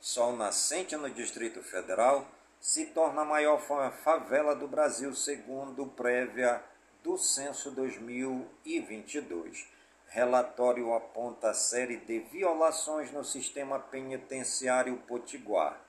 Sol 0.00 0.34
Nascente, 0.34 0.96
no 0.96 1.10
Distrito 1.10 1.62
Federal, 1.62 2.26
se 2.58 2.86
torna 2.86 3.20
a 3.20 3.24
maior 3.24 3.60
favela 4.02 4.54
do 4.54 4.66
Brasil, 4.66 5.14
segundo 5.14 5.86
prévia 5.86 6.64
do 7.02 7.18
censo 7.18 7.70
2022. 7.72 9.66
Relatório 10.12 10.92
aponta 10.92 11.50
a 11.50 11.54
série 11.54 11.98
de 11.98 12.18
violações 12.18 13.12
no 13.12 13.24
sistema 13.24 13.78
penitenciário 13.78 14.96
potiguar. 15.06 15.80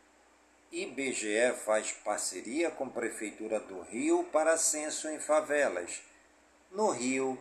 IBGE 0.72 1.54
faz 1.66 1.92
parceria 1.92 2.70
com 2.70 2.88
Prefeitura 2.88 3.60
do 3.60 3.82
Rio 3.82 4.24
para 4.26 4.58
censo 4.58 5.10
em 5.10 5.20
favelas. 5.20 6.04
No 6.72 6.92
Rio, 6.92 7.36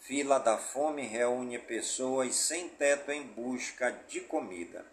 Fila 0.00 0.38
da 0.38 0.56
Fome 0.56 1.02
reúne 1.02 1.58
pessoas 1.58 2.34
sem 2.34 2.66
teto 2.66 3.12
em 3.12 3.24
busca 3.24 3.90
de 4.08 4.22
comida. 4.22 4.86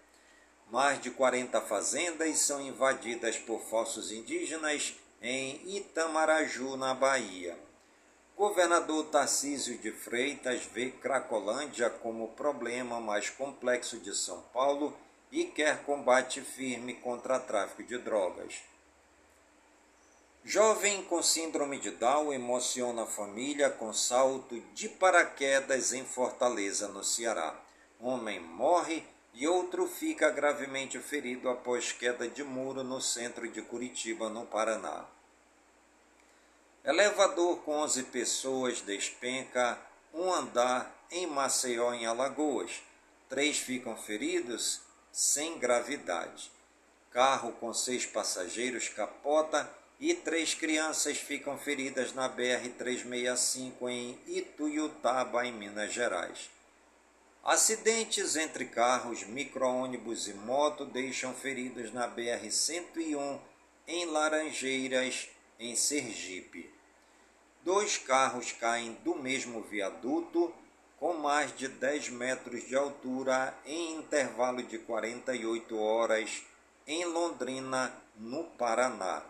Mais 0.69 1.01
de 1.01 1.09
40 1.09 1.61
fazendas 1.61 2.37
são 2.39 2.59
invadidas 2.59 3.37
por 3.37 3.61
falsos 3.61 4.11
indígenas 4.11 4.93
em 5.21 5.77
Itamaraju, 5.77 6.75
na 6.75 6.93
Bahia. 6.93 7.57
Governador 8.39 9.03
Tarcísio 9.07 9.77
de 9.79 9.91
Freitas 9.91 10.63
vê 10.73 10.91
Cracolândia 10.91 11.89
como 11.89 12.23
o 12.23 12.27
problema 12.29 12.97
mais 12.97 13.29
complexo 13.29 13.99
de 13.99 14.15
São 14.15 14.41
Paulo 14.53 14.97
e 15.29 15.43
quer 15.43 15.83
combate 15.83 16.39
firme 16.39 16.93
contra 16.93 17.37
tráfico 17.37 17.83
de 17.83 17.97
drogas. 17.97 18.61
Jovem 20.41 21.03
com 21.03 21.21
síndrome 21.21 21.79
de 21.79 21.91
Down 21.91 22.31
emociona 22.31 23.03
a 23.03 23.05
família 23.05 23.69
com 23.69 23.91
salto 23.91 24.57
de 24.73 24.87
paraquedas 24.87 25.91
em 25.91 26.05
Fortaleza, 26.05 26.87
no 26.87 27.03
Ceará. 27.03 27.59
Homem 27.99 28.39
morre 28.39 29.03
e 29.33 29.49
outro 29.49 29.85
fica 29.85 30.29
gravemente 30.29 30.97
ferido 30.97 31.49
após 31.49 31.91
queda 31.91 32.25
de 32.25 32.45
muro 32.45 32.85
no 32.85 33.01
centro 33.01 33.49
de 33.49 33.61
Curitiba, 33.61 34.29
no 34.29 34.45
Paraná. 34.45 35.05
Elevador 36.83 37.57
com 37.59 37.73
11 37.79 38.03
pessoas 38.03 38.81
despenca 38.81 39.77
um 40.13 40.31
andar 40.33 40.95
em 41.11 41.27
Maceió, 41.27 41.93
em 41.93 42.05
Alagoas. 42.05 42.81
Três 43.27 43.57
ficam 43.57 43.95
feridos 43.95 44.81
sem 45.11 45.57
gravidade. 45.59 46.51
Carro 47.11 47.51
com 47.53 47.73
seis 47.73 48.05
passageiros 48.05 48.87
capota 48.89 49.69
e 49.99 50.13
três 50.13 50.53
crianças 50.53 51.17
ficam 51.17 51.57
feridas 51.57 52.13
na 52.13 52.29
BR-365 52.29 53.89
em 53.89 54.17
Ituiutaba, 54.27 55.45
em 55.45 55.51
Minas 55.51 55.91
Gerais. 55.91 56.49
Acidentes 57.43 58.35
entre 58.35 58.65
carros, 58.65 59.23
micro-ônibus 59.23 60.27
e 60.27 60.33
moto 60.33 60.85
deixam 60.85 61.33
feridos 61.33 61.91
na 61.91 62.07
BR-101 62.07 63.39
em 63.87 64.05
Laranjeiras, 64.05 65.27
em 65.59 65.75
Sergipe. 65.75 66.71
Dois 67.63 67.97
carros 67.97 68.51
caem 68.53 68.93
do 69.03 69.15
mesmo 69.15 69.61
viaduto 69.61 70.53
com 70.97 71.13
mais 71.13 71.55
de 71.55 71.67
10 71.67 72.09
metros 72.09 72.65
de 72.67 72.75
altura 72.75 73.53
em 73.65 73.97
intervalo 73.97 74.63
de 74.63 74.77
48 74.79 75.77
horas 75.77 76.43
em 76.87 77.05
Londrina, 77.05 77.93
no 78.17 78.43
Paraná. 78.43 79.23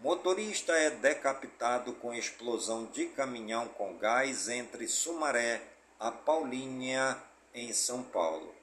Motorista 0.00 0.72
é 0.72 0.90
decapitado 0.90 1.92
com 1.94 2.14
explosão 2.14 2.86
de 2.86 3.06
caminhão 3.06 3.68
com 3.68 3.96
gás 3.98 4.48
entre 4.48 4.88
Sumaré 4.88 5.60
a 5.98 6.10
Paulínia, 6.10 7.20
em 7.52 7.72
São 7.72 8.02
Paulo. 8.02 8.57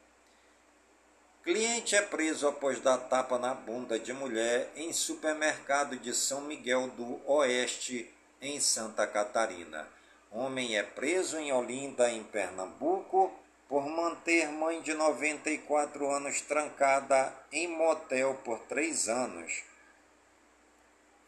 Cliente 1.45 1.95
é 1.95 2.01
preso 2.01 2.47
após 2.47 2.79
dar 2.79 2.97
tapa 2.97 3.37
na 3.37 3.53
bunda 3.53 3.99
de 3.99 4.11
mulher 4.11 4.67
em 4.75 4.91
supermercado 4.91 5.95
de 5.95 6.11
São 6.11 6.41
Miguel 6.41 6.87
do 6.87 7.21
Oeste, 7.23 8.11
em 8.41 8.59
Santa 8.59 9.05
Catarina. 9.05 9.87
Homem 10.31 10.75
é 10.75 10.81
preso 10.81 11.37
em 11.37 11.53
Olinda, 11.53 12.09
em 12.09 12.23
Pernambuco, 12.23 13.31
por 13.69 13.87
manter 13.87 14.47
mãe 14.47 14.81
de 14.81 14.95
94 14.95 16.09
anos 16.09 16.41
trancada 16.41 17.31
em 17.51 17.67
motel 17.67 18.41
por 18.43 18.57
três 18.61 19.07
anos. 19.07 19.61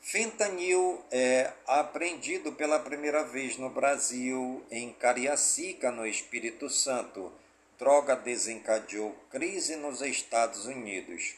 Fentanil 0.02 1.06
é 1.12 1.54
apreendido 1.68 2.54
pela 2.54 2.80
primeira 2.80 3.24
vez 3.24 3.56
no 3.60 3.70
Brasil, 3.70 4.66
em 4.72 4.92
Cariacica, 4.94 5.92
no 5.92 6.08
Espírito 6.08 6.72
Santo. 6.72 7.32
Droga 7.78 8.16
desencadeou 8.16 9.16
crise 9.30 9.76
nos 9.76 10.02
Estados 10.02 10.66
Unidos. 10.66 11.36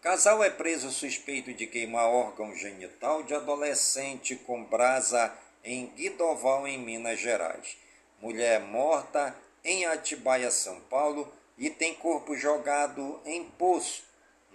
Casal 0.00 0.44
é 0.44 0.50
preso 0.50 0.92
suspeito 0.92 1.52
de 1.52 1.66
queimar 1.66 2.06
órgão 2.06 2.54
genital 2.54 3.24
de 3.24 3.34
adolescente 3.34 4.36
com 4.36 4.62
brasa 4.62 5.36
em 5.64 5.86
Guidoval, 5.86 6.68
em 6.68 6.78
Minas 6.78 7.18
Gerais. 7.18 7.76
Mulher 8.22 8.60
morta 8.60 9.36
em 9.64 9.84
Atibaia, 9.86 10.52
São 10.52 10.80
Paulo, 10.82 11.32
e 11.58 11.68
tem 11.68 11.92
corpo 11.94 12.36
jogado 12.36 13.20
em 13.24 13.42
poço. 13.42 14.04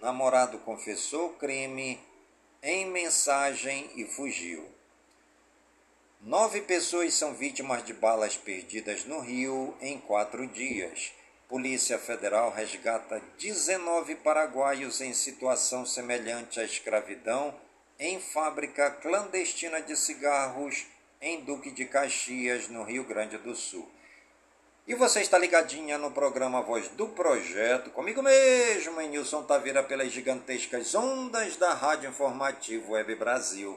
Namorado 0.00 0.58
confessou 0.60 1.34
crime 1.34 2.00
em 2.62 2.86
mensagem 2.86 3.90
e 3.94 4.06
fugiu. 4.06 4.66
Nove 6.24 6.60
pessoas 6.60 7.14
são 7.14 7.34
vítimas 7.34 7.84
de 7.84 7.92
balas 7.92 8.36
perdidas 8.36 9.04
no 9.04 9.18
Rio 9.18 9.74
em 9.80 9.98
quatro 9.98 10.46
dias. 10.46 11.10
Polícia 11.48 11.98
Federal 11.98 12.52
resgata 12.52 13.20
19 13.40 14.14
paraguaios 14.14 15.00
em 15.00 15.12
situação 15.12 15.84
semelhante 15.84 16.60
à 16.60 16.64
escravidão 16.64 17.52
em 17.98 18.20
fábrica 18.20 18.88
clandestina 18.88 19.82
de 19.82 19.96
cigarros 19.96 20.86
em 21.20 21.40
Duque 21.40 21.72
de 21.72 21.86
Caxias, 21.86 22.68
no 22.68 22.84
Rio 22.84 23.02
Grande 23.02 23.36
do 23.38 23.56
Sul. 23.56 23.90
E 24.86 24.94
você 24.94 25.22
está 25.22 25.36
ligadinha 25.36 25.98
no 25.98 26.12
programa 26.12 26.62
Voz 26.62 26.86
do 26.90 27.08
Projeto, 27.08 27.90
comigo 27.90 28.22
mesmo, 28.22 29.00
em 29.00 29.08
Nilson 29.08 29.42
Taveira, 29.42 29.82
pelas 29.82 30.12
gigantescas 30.12 30.94
ondas 30.94 31.56
da 31.56 31.74
Rádio 31.74 32.10
Informativo 32.10 32.92
Web 32.92 33.16
Brasil, 33.16 33.76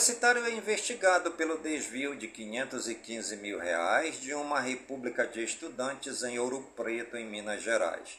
Secretário 0.00 0.44
é 0.44 0.50
investigado 0.50 1.30
pelo 1.32 1.56
desvio 1.58 2.14
de 2.14 2.28
515 2.28 3.36
mil 3.36 3.58
reais 3.58 4.20
de 4.20 4.34
uma 4.34 4.60
república 4.60 5.26
de 5.26 5.42
estudantes 5.42 6.22
em 6.22 6.38
Ouro 6.38 6.60
Preto, 6.76 7.16
em 7.16 7.24
Minas 7.24 7.62
Gerais. 7.62 8.18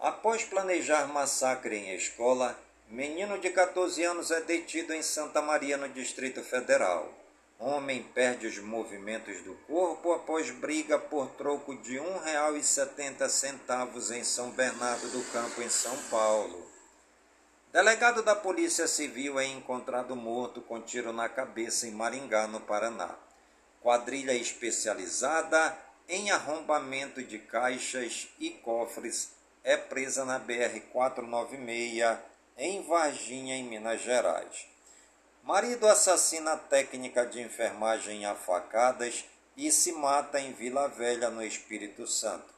Após 0.00 0.44
planejar 0.44 1.06
massacre 1.08 1.76
em 1.76 1.94
escola, 1.94 2.58
menino 2.88 3.38
de 3.38 3.50
14 3.50 4.02
anos 4.04 4.30
é 4.30 4.40
detido 4.40 4.94
em 4.94 5.02
Santa 5.02 5.42
Maria, 5.42 5.76
no 5.76 5.88
Distrito 5.88 6.42
Federal. 6.42 7.12
Homem 7.58 8.02
perde 8.02 8.46
os 8.46 8.58
movimentos 8.58 9.42
do 9.42 9.54
corpo 9.66 10.12
após 10.12 10.50
briga 10.50 10.98
por 10.98 11.28
troco 11.32 11.76
de 11.76 11.98
R$ 11.98 12.04
1,70 12.24 14.16
em 14.16 14.24
São 14.24 14.50
Bernardo 14.52 15.08
do 15.08 15.22
Campo, 15.32 15.60
em 15.60 15.68
São 15.68 15.96
Paulo. 16.04 16.67
Delegado 17.70 18.22
da 18.22 18.34
Polícia 18.34 18.88
Civil 18.88 19.38
é 19.38 19.44
encontrado 19.44 20.16
morto 20.16 20.62
com 20.62 20.80
tiro 20.80 21.12
na 21.12 21.28
cabeça 21.28 21.86
em 21.86 21.90
Maringá, 21.90 22.46
no 22.46 22.60
Paraná. 22.60 23.14
Quadrilha 23.82 24.32
especializada 24.32 25.76
em 26.08 26.30
arrombamento 26.30 27.22
de 27.22 27.38
caixas 27.38 28.26
e 28.40 28.48
cofres 28.50 29.32
é 29.62 29.76
presa 29.76 30.24
na 30.24 30.40
BR-496 30.40 32.18
em 32.56 32.82
Varginha, 32.88 33.54
em 33.54 33.64
Minas 33.64 34.00
Gerais. 34.00 34.66
Marido 35.42 35.86
assassina 35.86 36.56
técnica 36.56 37.26
de 37.26 37.42
enfermagem 37.42 38.24
a 38.24 38.34
facadas 38.34 39.26
e 39.54 39.70
se 39.70 39.92
mata 39.92 40.40
em 40.40 40.54
Vila 40.54 40.88
Velha, 40.88 41.28
no 41.28 41.44
Espírito 41.44 42.06
Santo. 42.06 42.54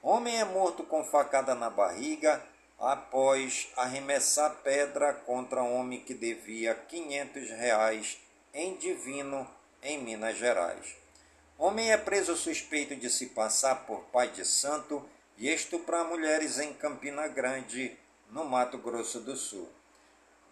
Homem 0.00 0.38
é 0.38 0.44
morto 0.44 0.84
com 0.84 1.02
facada 1.02 1.56
na 1.56 1.68
barriga 1.68 2.40
após 2.84 3.68
arremessar 3.76 4.56
pedra 4.62 5.14
contra 5.14 5.62
homem 5.62 6.00
que 6.00 6.12
devia 6.12 6.74
500 6.74 7.50
reais 7.50 8.18
em 8.52 8.76
Divino, 8.76 9.48
em 9.82 9.98
Minas 10.02 10.36
Gerais. 10.36 10.96
Homem 11.58 11.90
é 11.90 11.96
preso 11.96 12.36
suspeito 12.36 12.94
de 12.94 13.08
se 13.08 13.26
passar 13.26 13.86
por 13.86 14.00
pai 14.12 14.28
de 14.28 14.44
santo 14.44 15.02
e 15.38 15.48
estuprar 15.48 16.04
mulheres 16.04 16.58
em 16.58 16.72
Campina 16.74 17.26
Grande, 17.26 17.96
no 18.30 18.44
Mato 18.44 18.76
Grosso 18.78 19.20
do 19.20 19.36
Sul. 19.36 19.68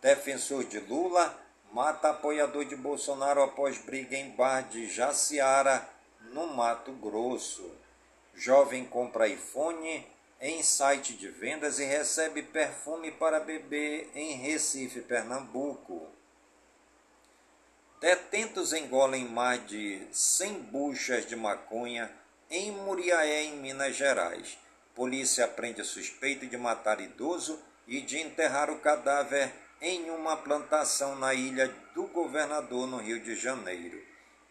Defensor 0.00 0.64
de 0.64 0.80
Lula 0.80 1.38
mata 1.72 2.10
apoiador 2.10 2.64
de 2.64 2.76
Bolsonaro 2.76 3.42
após 3.42 3.78
briga 3.78 4.16
em 4.16 4.30
bar 4.30 4.62
de 4.62 4.88
Jaciara, 4.88 5.88
no 6.32 6.46
Mato 6.46 6.92
Grosso. 6.92 7.70
Jovem 8.34 8.84
compra 8.84 9.28
iPhone 9.28 10.06
em 10.42 10.60
site 10.60 11.14
de 11.14 11.28
vendas 11.28 11.78
e 11.78 11.84
recebe 11.84 12.42
perfume 12.42 13.12
para 13.12 13.38
beber 13.38 14.10
em 14.12 14.32
Recife, 14.32 15.00
Pernambuco. 15.00 16.08
Detentos 18.00 18.72
engolem 18.72 19.24
mais 19.24 19.64
de 19.68 20.04
100 20.10 20.54
buchas 20.62 21.26
de 21.26 21.36
maconha 21.36 22.10
em 22.50 22.72
Muriaé, 22.72 23.44
em 23.44 23.56
Minas 23.58 23.94
Gerais. 23.94 24.58
Polícia 24.96 25.46
prende 25.46 25.84
suspeito 25.84 26.44
de 26.44 26.58
matar 26.58 27.00
idoso 27.00 27.62
e 27.86 28.00
de 28.00 28.18
enterrar 28.18 28.68
o 28.68 28.80
cadáver 28.80 29.52
em 29.80 30.10
uma 30.10 30.36
plantação 30.36 31.14
na 31.14 31.32
ilha 31.32 31.68
do 31.94 32.08
governador, 32.08 32.88
no 32.88 32.96
Rio 32.96 33.20
de 33.20 33.36
Janeiro. 33.36 34.02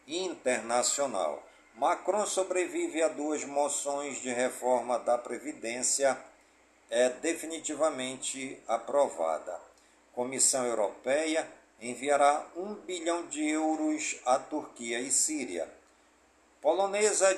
Internacional. 0.08 1.51
Macron 1.76 2.26
sobrevive 2.26 3.02
a 3.02 3.08
duas 3.08 3.44
moções 3.46 4.22
de 4.22 4.30
reforma 4.30 5.00
da 5.00 5.18
Previdência, 5.18 6.18
é 6.90 7.10
definitivamente 7.10 8.62
aprovada. 8.68 9.60
Comissão 10.14 10.66
Europeia 10.66 11.48
enviará 11.80 12.46
um 12.56 12.76
bilhão 12.76 13.26
de 13.28 13.48
euros 13.48 14.20
à 14.26 14.38
Turquia 14.38 15.00
e 15.00 15.12
Síria. 15.12 15.68
Polonesa 16.62 17.36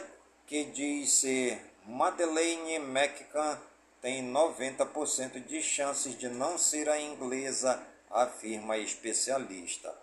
que 0.47 0.65
diz 0.65 1.11
ser 1.13 1.63
Madeleine 1.85 2.75
McCann 2.75 3.57
tem 4.01 4.29
90% 4.33 5.45
de 5.45 5.61
chances 5.61 6.17
de 6.17 6.27
não 6.27 6.57
ser 6.57 6.89
a 6.89 6.99
inglesa, 6.99 7.81
afirma 8.09 8.77
especialista. 8.77 10.02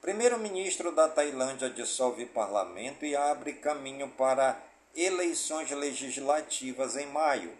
Primeiro-ministro 0.00 0.92
da 0.92 1.08
Tailândia 1.08 1.68
dissolve 1.68 2.24
parlamento 2.26 3.04
e 3.04 3.16
abre 3.16 3.54
caminho 3.54 4.08
para 4.10 4.60
eleições 4.94 5.70
legislativas 5.70 6.96
em 6.96 7.06
maio. 7.06 7.56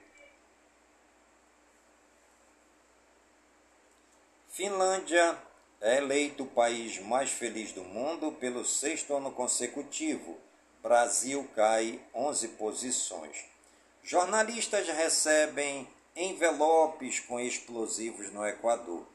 Finlândia 4.48 5.36
é 5.80 5.98
eleito 5.98 6.44
o 6.44 6.46
país 6.46 6.98
mais 7.00 7.30
feliz 7.30 7.72
do 7.72 7.84
mundo 7.84 8.32
pelo 8.32 8.64
sexto 8.64 9.14
ano 9.14 9.30
consecutivo. 9.30 10.38
Brasil 10.82 11.48
cai 11.54 12.00
11 12.14 12.48
posições. 12.48 13.44
Jornalistas 14.02 14.88
recebem 14.88 15.88
envelopes 16.16 17.20
com 17.20 17.38
explosivos 17.38 18.32
no 18.32 18.46
Equador. 18.46 19.06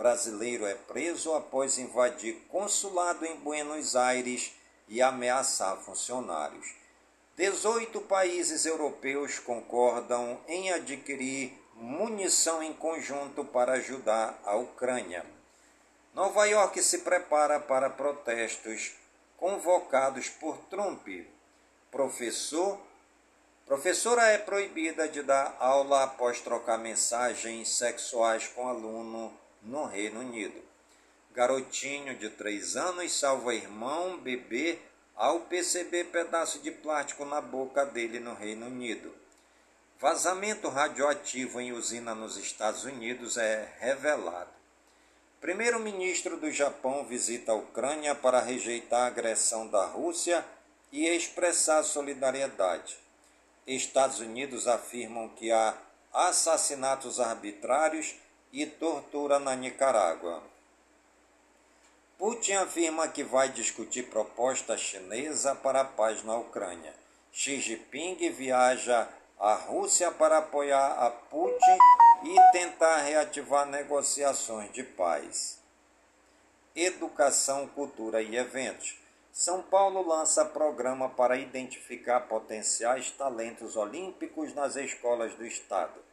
Brasileiro 0.00 0.64
é 0.64 0.72
preso 0.72 1.34
após 1.34 1.76
invadir 1.76 2.34
consulado 2.48 3.26
em 3.26 3.36
Buenos 3.36 3.94
Aires 3.94 4.50
e 4.88 5.02
ameaçar 5.02 5.76
funcionários. 5.76 6.74
18 7.36 8.00
países 8.00 8.64
europeus 8.64 9.38
concordam 9.38 10.40
em 10.48 10.72
adquirir 10.72 11.52
munição 11.74 12.62
em 12.62 12.72
conjunto 12.72 13.44
para 13.44 13.74
ajudar 13.74 14.40
a 14.42 14.56
Ucrânia. 14.56 15.22
Nova 16.14 16.46
York 16.46 16.82
se 16.82 17.00
prepara 17.00 17.60
para 17.60 17.90
protestos 17.90 18.94
convocados 19.36 20.30
por 20.30 20.56
Trump. 20.70 21.06
Professor 21.90 22.80
Professora 23.66 24.28
é 24.28 24.38
proibida 24.38 25.06
de 25.06 25.22
dar 25.22 25.54
aula 25.60 26.04
após 26.04 26.40
trocar 26.40 26.78
mensagens 26.78 27.68
sexuais 27.68 28.48
com 28.48 28.66
aluno 28.66 29.38
no 29.62 29.86
Reino 29.86 30.20
Unido. 30.20 30.62
Garotinho 31.32 32.16
de 32.16 32.30
3 32.30 32.76
anos 32.76 33.12
salva 33.12 33.54
irmão, 33.54 34.18
bebê, 34.18 34.78
ao 35.14 35.40
perceber 35.40 36.04
pedaço 36.04 36.58
de 36.60 36.70
plástico 36.70 37.24
na 37.24 37.40
boca 37.40 37.84
dele 37.84 38.18
no 38.18 38.34
Reino 38.34 38.66
Unido. 38.66 39.14
Vazamento 40.00 40.68
radioativo 40.68 41.60
em 41.60 41.72
usina 41.72 42.14
nos 42.14 42.38
Estados 42.38 42.84
Unidos 42.84 43.36
é 43.36 43.70
revelado. 43.78 44.50
Primeiro-ministro 45.40 46.38
do 46.38 46.50
Japão 46.50 47.04
visita 47.04 47.52
a 47.52 47.54
Ucrânia 47.54 48.14
para 48.14 48.40
rejeitar 48.40 49.02
a 49.02 49.06
agressão 49.06 49.68
da 49.68 49.84
Rússia 49.84 50.44
e 50.90 51.06
expressar 51.06 51.82
solidariedade. 51.82 52.98
Estados 53.66 54.20
Unidos 54.20 54.66
afirmam 54.66 55.28
que 55.28 55.52
há 55.52 55.76
assassinatos 56.12 57.20
arbitrários 57.20 58.16
e 58.52 58.66
tortura 58.66 59.38
na 59.38 59.54
Nicarágua. 59.54 60.42
Putin 62.18 62.52
afirma 62.52 63.08
que 63.08 63.24
vai 63.24 63.48
discutir 63.48 64.10
proposta 64.10 64.76
chinesa 64.76 65.54
para 65.54 65.80
a 65.80 65.84
paz 65.84 66.22
na 66.22 66.36
Ucrânia. 66.36 66.92
Xi 67.32 67.60
Jinping 67.60 68.16
viaja 68.30 69.08
à 69.38 69.54
Rússia 69.54 70.10
para 70.12 70.38
apoiar 70.38 70.92
a 70.98 71.10
Putin 71.10 71.78
e 72.24 72.52
tentar 72.52 72.98
reativar 72.98 73.66
negociações 73.66 74.70
de 74.72 74.82
paz. 74.82 75.58
Educação, 76.76 77.66
cultura 77.68 78.20
e 78.20 78.36
eventos. 78.36 78.98
São 79.32 79.62
Paulo 79.62 80.06
lança 80.06 80.44
programa 80.44 81.08
para 81.08 81.36
identificar 81.36 82.20
potenciais 82.20 83.10
talentos 83.12 83.76
olímpicos 83.76 84.52
nas 84.54 84.76
escolas 84.76 85.34
do 85.34 85.46
estado. 85.46 86.09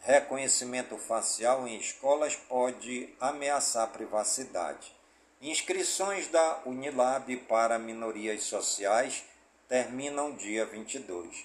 Reconhecimento 0.00 0.96
facial 0.96 1.66
em 1.66 1.76
escolas 1.76 2.34
pode 2.34 3.14
ameaçar 3.20 3.84
a 3.84 3.88
privacidade. 3.88 4.94
Inscrições 5.42 6.28
da 6.28 6.62
Unilab 6.64 7.36
para 7.48 7.78
minorias 7.78 8.44
sociais 8.44 9.24
terminam 9.68 10.34
dia 10.34 10.64
22. 10.64 11.44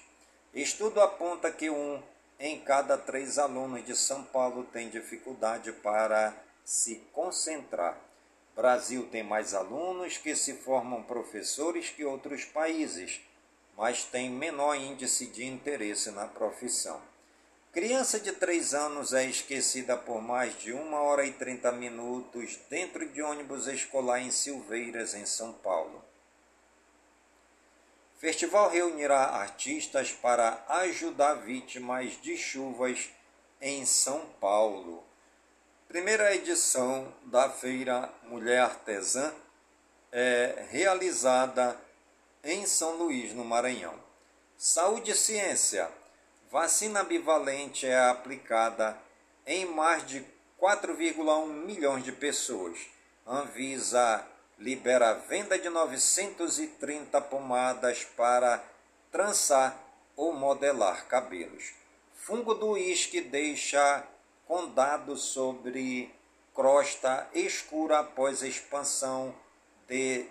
Estudo 0.54 1.02
aponta 1.02 1.52
que 1.52 1.70
um 1.70 2.02
em 2.40 2.60
cada 2.60 2.98
três 2.98 3.38
alunos 3.38 3.86
de 3.86 3.96
São 3.96 4.24
Paulo 4.24 4.64
tem 4.72 4.90
dificuldade 4.90 5.72
para 5.72 6.34
se 6.64 6.96
concentrar. 7.12 7.98
Brasil 8.56 9.08
tem 9.12 9.24
mais 9.24 9.54
alunos 9.54 10.18
que 10.18 10.36
se 10.36 10.54
formam 10.54 11.04
professores 11.04 11.90
que 11.90 12.06
outros 12.06 12.46
países, 12.46 13.20
mas 13.76 14.04
tem 14.04 14.30
menor 14.30 14.76
índice 14.76 15.26
de 15.28 15.46
interesse 15.46 16.12
na 16.12 16.28
profissão. 16.28 17.02
Criança 17.74 18.20
de 18.20 18.32
3 18.32 18.76
anos 18.76 19.14
é 19.14 19.26
esquecida 19.26 19.98
por 19.98 20.22
mais 20.22 20.56
de 20.60 20.72
1 20.72 20.94
hora 20.94 21.26
e 21.26 21.34
30 21.34 21.72
minutos 21.72 22.60
dentro 22.70 23.04
de 23.10 23.20
ônibus 23.20 23.66
escolar 23.66 24.22
em 24.22 24.30
Silveiras, 24.30 25.16
em 25.16 25.26
São 25.26 25.52
Paulo. 25.54 26.06
Festival 28.20 28.70
reunirá 28.70 29.24
artistas 29.24 30.12
para 30.12 30.64
ajudar 30.70 31.34
vítimas 31.34 32.12
de 32.22 32.38
chuvas 32.38 33.10
em 33.60 33.84
São 33.88 34.24
Paulo. 34.40 35.04
primeira 35.88 36.36
edição 36.36 37.12
da 37.24 37.50
Feira 37.50 38.08
Mulher 38.26 38.60
Artesã 38.60 39.34
é 40.12 40.68
realizada 40.70 41.76
em 42.44 42.68
São 42.68 42.98
Luís, 42.98 43.34
no 43.34 43.44
Maranhão. 43.44 44.00
Saúde 44.56 45.10
e 45.10 45.16
ciência. 45.16 45.90
Vacina 46.54 47.04
bivalente 47.04 47.88
é 47.88 48.00
aplicada 48.00 48.96
em 49.44 49.66
mais 49.66 50.06
de 50.06 50.24
4,1 50.62 51.48
milhões 51.48 52.04
de 52.04 52.12
pessoas. 52.12 52.78
Anvisa 53.26 54.24
libera 54.60 55.10
a 55.10 55.14
venda 55.16 55.58
de 55.58 55.68
930 55.68 57.20
pomadas 57.22 58.04
para 58.16 58.64
trançar 59.12 59.76
ou 60.16 60.32
modelar 60.32 61.08
cabelos. 61.08 61.74
Fungo 62.14 62.54
do 62.54 62.74
uísque 62.74 63.20
deixa 63.20 64.08
condado 64.46 65.18
sobre 65.18 66.14
crosta 66.54 67.28
escura 67.34 68.02
após 68.02 68.44
expansão 68.44 69.34
de 69.88 70.28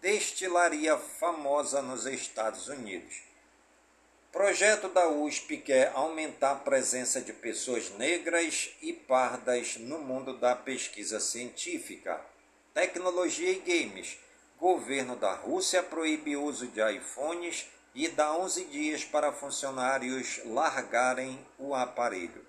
destilaria 0.00 0.96
famosa 0.96 1.82
nos 1.82 2.06
Estados 2.06 2.68
Unidos. 2.68 3.33
Projeto 4.34 4.88
da 4.88 5.06
USP 5.06 5.58
quer 5.58 5.92
aumentar 5.94 6.50
a 6.50 6.56
presença 6.56 7.20
de 7.20 7.32
pessoas 7.32 7.90
negras 7.90 8.68
e 8.82 8.92
pardas 8.92 9.76
no 9.76 10.00
mundo 10.00 10.36
da 10.36 10.56
pesquisa 10.56 11.20
científica, 11.20 12.20
tecnologia 12.74 13.52
e 13.52 13.60
games. 13.60 14.18
Governo 14.58 15.14
da 15.14 15.32
Rússia 15.34 15.84
proíbe 15.84 16.36
uso 16.36 16.66
de 16.66 16.80
iPhones 16.96 17.68
e 17.94 18.08
dá 18.08 18.36
11 18.36 18.64
dias 18.64 19.04
para 19.04 19.30
funcionários 19.30 20.40
largarem 20.46 21.38
o 21.56 21.72
aparelho. 21.72 22.44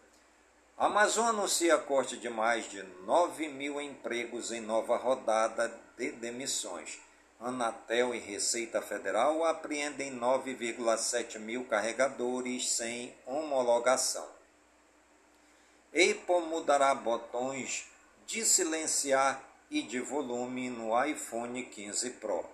Amazon 0.76 1.28
anuncia 1.28 1.78
corte 1.78 2.18
de 2.18 2.30
mais 2.30 2.68
de 2.68 2.82
9 3.06 3.48
mil 3.50 3.80
empregos 3.80 4.52
em 4.52 4.60
nova 4.60 4.98
rodada 4.98 5.72
de 5.96 6.14
demissões. 6.14 7.05
Anatel 7.40 8.16
e 8.16 8.20
Receita 8.20 8.82
Federal 8.82 9.44
apreendem 9.46 10.18
9,7 10.18 11.38
mil 11.40 11.66
carregadores 11.66 12.70
sem 12.72 13.14
homologação. 13.26 14.28
Apple 15.90 16.42
mudará 16.50 16.94
botões 16.96 17.86
de 18.26 18.44
silenciar 18.44 19.42
e 19.70 19.82
de 19.82 20.00
volume 20.00 20.70
no 20.70 21.04
iPhone 21.06 21.64
15 21.64 22.12
Pro. 22.12 22.46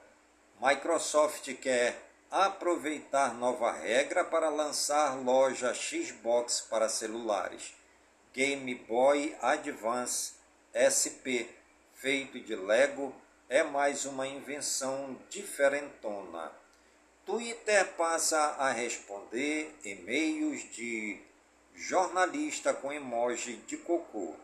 Microsoft 0.59 1.53
quer 1.55 1.99
aproveitar 2.29 3.33
nova 3.33 3.71
regra 3.71 4.23
para 4.23 4.49
lançar 4.49 5.17
loja 5.17 5.73
Xbox 5.73 6.61
para 6.61 6.87
celulares. 6.87 7.73
Game 8.33 8.75
Boy 8.75 9.35
Advance 9.41 10.33
SP, 10.71 11.49
feito 11.93 12.39
de 12.39 12.55
Lego, 12.55 13.13
é 13.51 13.63
mais 13.63 14.05
uma 14.05 14.25
invenção 14.25 15.17
diferentona. 15.29 16.49
Twitter 17.25 17.85
passa 17.97 18.37
a 18.37 18.71
responder 18.71 19.75
e-mails 19.83 20.71
de 20.71 21.19
jornalista 21.75 22.73
com 22.73 22.93
emoji 22.93 23.57
de 23.67 23.75
cocô. 23.75 24.35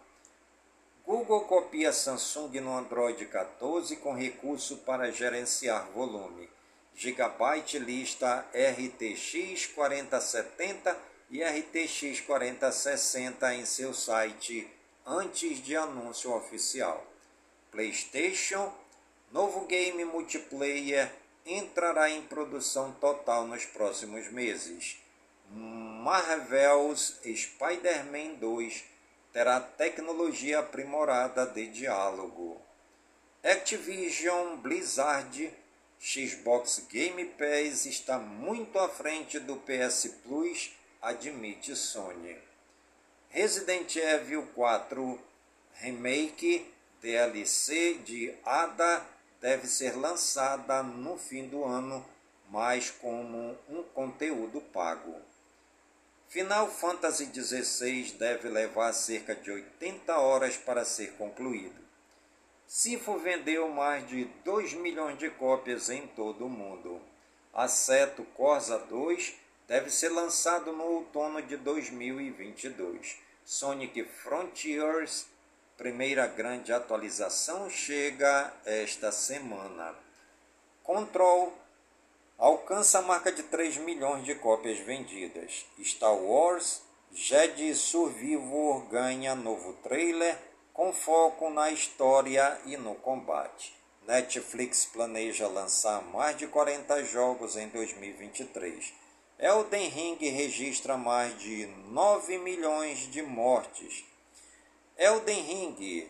Google 1.06 1.46
copia 1.46 1.94
Samsung 1.94 2.60
no 2.60 2.78
Android 2.78 3.26
14 3.28 3.96
com 3.96 4.14
recurso 4.14 4.76
para 4.80 5.10
gerenciar 5.10 5.88
volume. 5.92 6.50
Gigabyte 6.94 7.80
lista 7.80 8.46
RTX 8.54 9.68
4070 9.68 10.98
e 11.32 11.42
RTX 11.42 12.20
4060 12.20 13.56
em 13.56 13.66
seu 13.66 13.94
site 13.94 14.70
antes 15.06 15.64
de 15.64 15.78
anúncio 15.78 16.36
oficial. 16.36 17.08
PlayStation, 17.72 18.74
novo 19.32 19.66
game 19.66 20.06
multiplayer, 20.06 21.12
entrará 21.46 22.10
em 22.10 22.22
produção 22.24 22.92
total 22.94 23.48
nos 23.48 23.66
próximos 23.66 24.32
meses. 24.32 24.98
Marvel's 25.50 27.20
Spider-Man 27.24 28.36
2 28.36 28.84
terá 29.32 29.60
tecnologia 29.60 30.60
aprimorada 30.60 31.46
de 31.46 31.68
diálogo. 31.68 32.62
Activision 33.44 34.58
Blizzard 34.58 35.54
Xbox 36.00 36.86
Game 36.92 37.26
Pass 37.26 37.86
está 37.86 38.20
muito 38.20 38.78
à 38.78 38.88
frente 38.88 39.40
do 39.40 39.56
PS 39.58 40.16
Plus 40.24 40.72
admite 41.02 41.76
Sony. 41.76 42.38
Resident 43.30 43.96
Evil 43.96 44.48
4 44.54 45.20
Remake 45.82 46.72
DLC 47.02 47.96
de 48.06 48.34
Ada 48.44 49.06
deve 49.42 49.68
ser 49.68 49.96
lançada 49.96 50.82
no 50.84 51.18
fim 51.18 51.48
do 51.48 51.64
ano, 51.64 52.06
mas 52.50 52.90
como 52.90 53.58
um 53.70 53.84
conteúdo 53.94 54.62
pago. 54.62 55.16
Final 56.28 56.70
Fantasy 56.70 57.26
XVI 57.34 58.18
deve 58.18 58.50
levar 58.50 58.92
cerca 58.94 59.34
de 59.34 59.50
80 59.50 60.18
horas 60.18 60.58
para 60.58 60.84
ser 60.84 61.14
concluído. 61.14 61.88
Sifo 62.68 63.18
vendeu 63.18 63.70
mais 63.70 64.06
de 64.10 64.26
2 64.44 64.74
milhões 64.74 65.18
de 65.18 65.30
cópias 65.30 65.90
em 65.90 66.06
todo 66.08 66.46
o 66.46 66.50
mundo. 66.50 67.02
Aceto 67.54 68.24
Corsa 68.36 68.78
2 68.78 69.36
deve 69.68 69.90
ser 69.90 70.10
lançado 70.10 70.74
no 70.74 70.84
outono 70.84 71.42
de 71.42 71.56
2022. 71.56 73.20
Sonic 73.46 74.04
Frontiers, 74.04 75.28
primeira 75.78 76.26
grande 76.26 76.74
atualização, 76.74 77.70
chega 77.70 78.52
esta 78.66 79.12
semana. 79.12 79.94
Control 80.84 81.54
alcança 82.38 83.00
a 83.00 83.04
marca 83.04 83.32
de 83.32 83.44
3 83.44 83.78
milhões 83.78 84.26
de 84.26 84.34
cópias 84.36 84.80
vendidas. 84.80 85.66
Star 85.84 86.16
Wars 86.16 86.82
Jedi 87.14 87.74
Survivor 87.74 88.88
ganha 88.90 89.36
novo 89.36 89.74
trailer 89.84 90.38
com 90.74 90.92
foco 90.92 91.50
na 91.50 91.72
história 91.72 92.60
e 92.66 92.76
no 92.76 92.96
combate. 92.96 93.76
Netflix 94.06 94.86
planeja 94.86 95.48
lançar 95.48 96.02
mais 96.04 96.38
de 96.38 96.48
40 96.48 97.04
jogos 97.06 97.56
em 97.56 97.68
2023. 97.70 98.94
Elden 99.40 99.90
Ring 99.90 100.18
registra 100.20 100.98
mais 100.98 101.38
de 101.40 101.66
9 101.90 102.38
milhões 102.40 103.12
de 103.12 103.22
mortes. 103.22 104.06
Elden 104.98 105.42
Ring, 105.44 106.10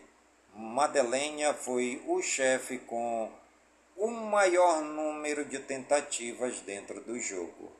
Madeleine 0.54 1.52
foi 1.52 2.02
o 2.06 2.22
chefe 2.22 2.78
com 2.78 3.30
o 3.94 4.10
maior 4.10 4.80
número 4.80 5.44
de 5.44 5.58
tentativas 5.58 6.60
dentro 6.62 6.98
do 7.02 7.20
jogo. 7.20 7.70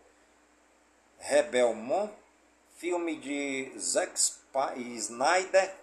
Rebelmon, 1.19 2.11
filme 2.77 3.17
de 3.17 3.73
Zack 3.79 4.21
Snyder, 4.77 5.75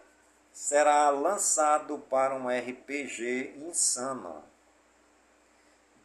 será 0.54 1.10
lançado 1.10 1.98
para 2.08 2.36
um 2.36 2.48
RPG 2.48 3.56
insano. 3.68 4.44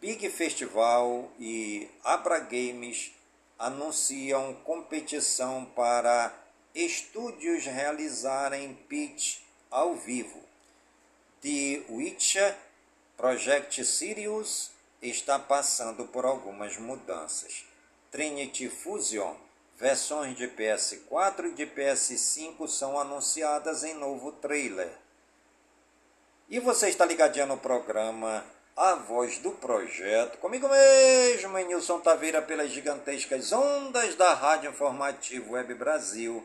Big 0.01 0.31
Festival 0.31 1.31
e 1.39 1.91
Abra 2.03 2.39
Games 2.39 3.13
anunciam 3.59 4.55
competição 4.65 5.67
para 5.67 6.35
estúdios 6.75 7.65
realizarem 7.65 8.75
pitch 8.89 9.39
ao 9.71 9.95
vivo. 9.95 10.41
The 11.41 11.85
Witcher 11.89 12.57
Project 13.17 13.85
Sirius 13.85 14.71
está 15.01 15.39
passando 15.39 16.07
por 16.07 16.25
algumas 16.25 16.77
mudanças. 16.77 17.65
Trinity 18.11 18.69
Fusion, 18.69 19.35
versões 19.77 20.37
de 20.37 20.49
PS4 20.49 21.47
e 21.47 21.53
de 21.53 21.67
PS5 21.67 22.69
são 22.69 22.99
anunciadas 22.99 23.85
em 23.85 23.95
novo 23.95 24.33
trailer. 24.33 24.91
E 26.49 26.59
você 26.59 26.89
está 26.89 27.05
ligadinho 27.05 27.47
no 27.47 27.57
programa 27.57 28.45
a 28.77 28.95
voz 28.95 29.39
do 29.39 29.51
projeto, 29.53 30.39
comigo 30.39 30.69
mesmo, 30.69 31.59
Nilson 31.59 32.01
Taveira, 32.01 32.41
pelas 32.41 32.71
gigantescas 32.71 33.53
ondas 33.53 34.15
da 34.15 34.33
Rádio 34.33 34.71
Informativo 34.71 35.53
Web 35.53 35.75
Brasil, 35.75 36.45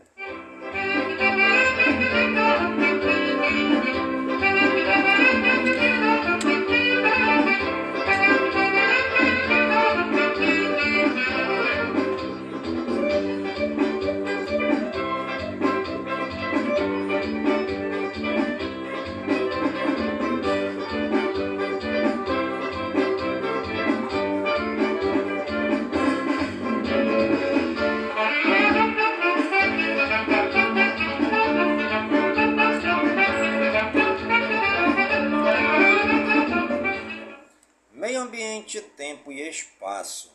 Tempo 38.61 39.31
e 39.31 39.47
Espaço. 39.47 40.31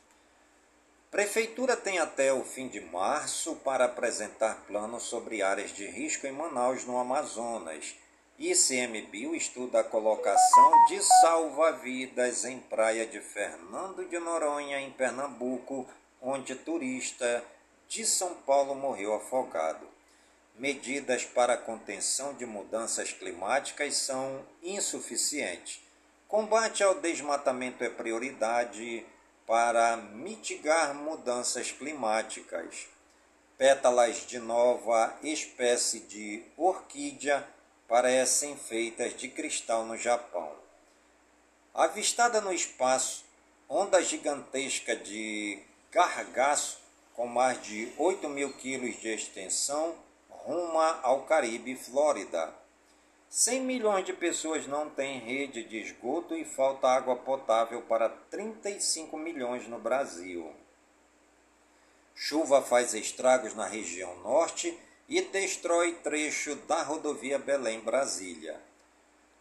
Prefeitura 1.11 1.77
tem 1.77 1.99
até 1.99 2.33
o 2.33 2.43
fim 2.43 2.67
de 2.67 2.81
março 2.81 3.55
para 3.57 3.85
apresentar 3.85 4.65
planos 4.67 5.05
sobre 5.05 5.43
áreas 5.43 5.73
de 5.73 5.87
risco 5.87 6.27
em 6.27 6.33
Manaus, 6.33 6.85
no 6.85 6.99
Amazonas. 6.99 7.95
ICMBio 8.39 9.35
estuda 9.35 9.81
a 9.81 9.85
colocação 9.85 10.87
de 10.89 11.01
salva-vidas 11.21 12.45
em 12.45 12.59
praia 12.59 13.07
de 13.07 13.21
Fernando 13.21 14.05
de 14.05 14.19
Noronha, 14.19 14.81
em 14.81 14.91
Pernambuco, 14.91 15.89
onde 16.21 16.55
turista 16.55 17.45
de 17.89 18.05
São 18.05 18.35
Paulo 18.35 18.75
morreu 18.75 19.15
afogado. 19.15 19.89
Medidas 20.59 21.25
para 21.25 21.57
contenção 21.57 22.35
de 22.35 22.45
mudanças 22.45 23.13
climáticas 23.13 23.97
são 23.97 24.45
insuficientes. 24.63 25.86
Combate 26.29 26.83
ao 26.83 26.97
desmatamento 26.97 27.85
é 27.85 27.89
prioridade 27.89 29.07
para 29.47 29.97
mitigar 29.97 30.93
mudanças 30.93 31.71
climáticas. 31.71 32.89
Pétalas 33.57 34.27
de 34.27 34.41
nova 34.41 35.17
espécie 35.23 36.01
de 36.01 36.43
orquídea 36.57 37.47
parecem 37.87 38.57
feitas 38.57 39.17
de 39.17 39.29
cristal 39.29 39.85
no 39.85 39.97
Japão. 39.97 40.53
Avistada 41.73 42.41
no 42.41 42.53
espaço, 42.53 43.25
onda 43.69 44.03
gigantesca 44.03 44.97
de 44.97 45.63
gargaço 45.93 46.81
com 47.15 47.29
mais 47.29 47.63
de 47.63 47.93
8 47.97 48.29
mil 48.29 48.53
quilos 48.55 49.01
de 49.01 49.15
extensão 49.15 49.95
ruma 50.29 50.99
ao 51.05 51.23
Caribe, 51.23 51.77
Flórida. 51.77 52.53
100 53.29 53.61
milhões 53.61 54.05
de 54.05 54.13
pessoas 54.13 54.67
não 54.67 54.89
têm 54.89 55.19
rede 55.19 55.65
de 55.65 55.79
esgoto 55.79 56.35
e 56.35 56.45
falta 56.45 56.89
água 56.89 57.17
potável 57.17 57.83
para 57.83 58.09
35 58.09 59.17
milhões 59.19 59.69
no 59.69 59.79
Brasil. 59.79 60.53
Chuva 62.15 62.63
faz 62.63 62.95
estragos 62.95 63.55
na 63.55 63.67
região 63.67 64.17
norte 64.21 64.79
e 65.09 65.21
destrói 65.21 65.93
trecho 66.03 66.55
da 66.67 66.83
rodovia 66.83 67.39
Belém-Brasília. 67.39 68.61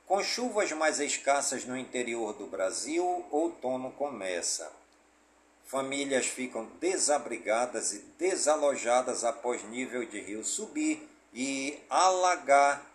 Com 0.05 0.21
chuvas 0.21 0.71
mais 0.73 0.99
escassas 0.99 1.65
no 1.65 1.77
interior 1.77 2.33
do 2.33 2.45
Brasil, 2.45 3.25
outono 3.31 3.91
começa. 3.91 4.71
Famílias 5.65 6.27
ficam 6.27 6.65
desabrigadas 6.79 7.93
e 7.93 7.99
desalojadas 8.19 9.23
após 9.23 9.63
nível 9.63 10.05
de 10.05 10.19
rio 10.19 10.43
subir 10.43 11.09
e 11.33 11.79
alagar 11.89 12.85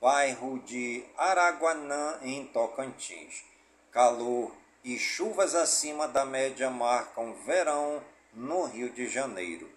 bairro 0.00 0.58
de 0.60 1.04
Araguanã, 1.16 2.18
em 2.22 2.46
Tocantins. 2.46 3.44
Calor 3.90 4.54
e 4.84 4.98
chuvas 4.98 5.54
acima 5.54 6.06
da 6.06 6.24
média 6.24 6.70
marcam 6.70 7.34
verão 7.46 8.02
no 8.32 8.64
Rio 8.64 8.90
de 8.90 9.08
Janeiro. 9.08 9.70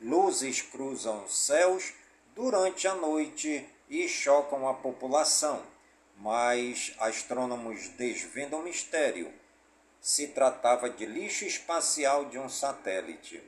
Luzes 0.00 0.60
cruzam 0.60 1.26
céus 1.28 1.94
durante 2.34 2.86
a 2.86 2.94
noite 2.94 3.66
e 3.88 4.08
chocam 4.08 4.68
a 4.68 4.74
população, 4.74 5.62
mas 6.16 6.94
astrônomos 6.98 7.88
desvendam 7.90 8.60
o 8.60 8.64
mistério. 8.64 9.32
Se 10.00 10.28
tratava 10.28 10.90
de 10.90 11.06
lixo 11.06 11.44
espacial 11.44 12.26
de 12.26 12.38
um 12.38 12.48
satélite. 12.48 13.42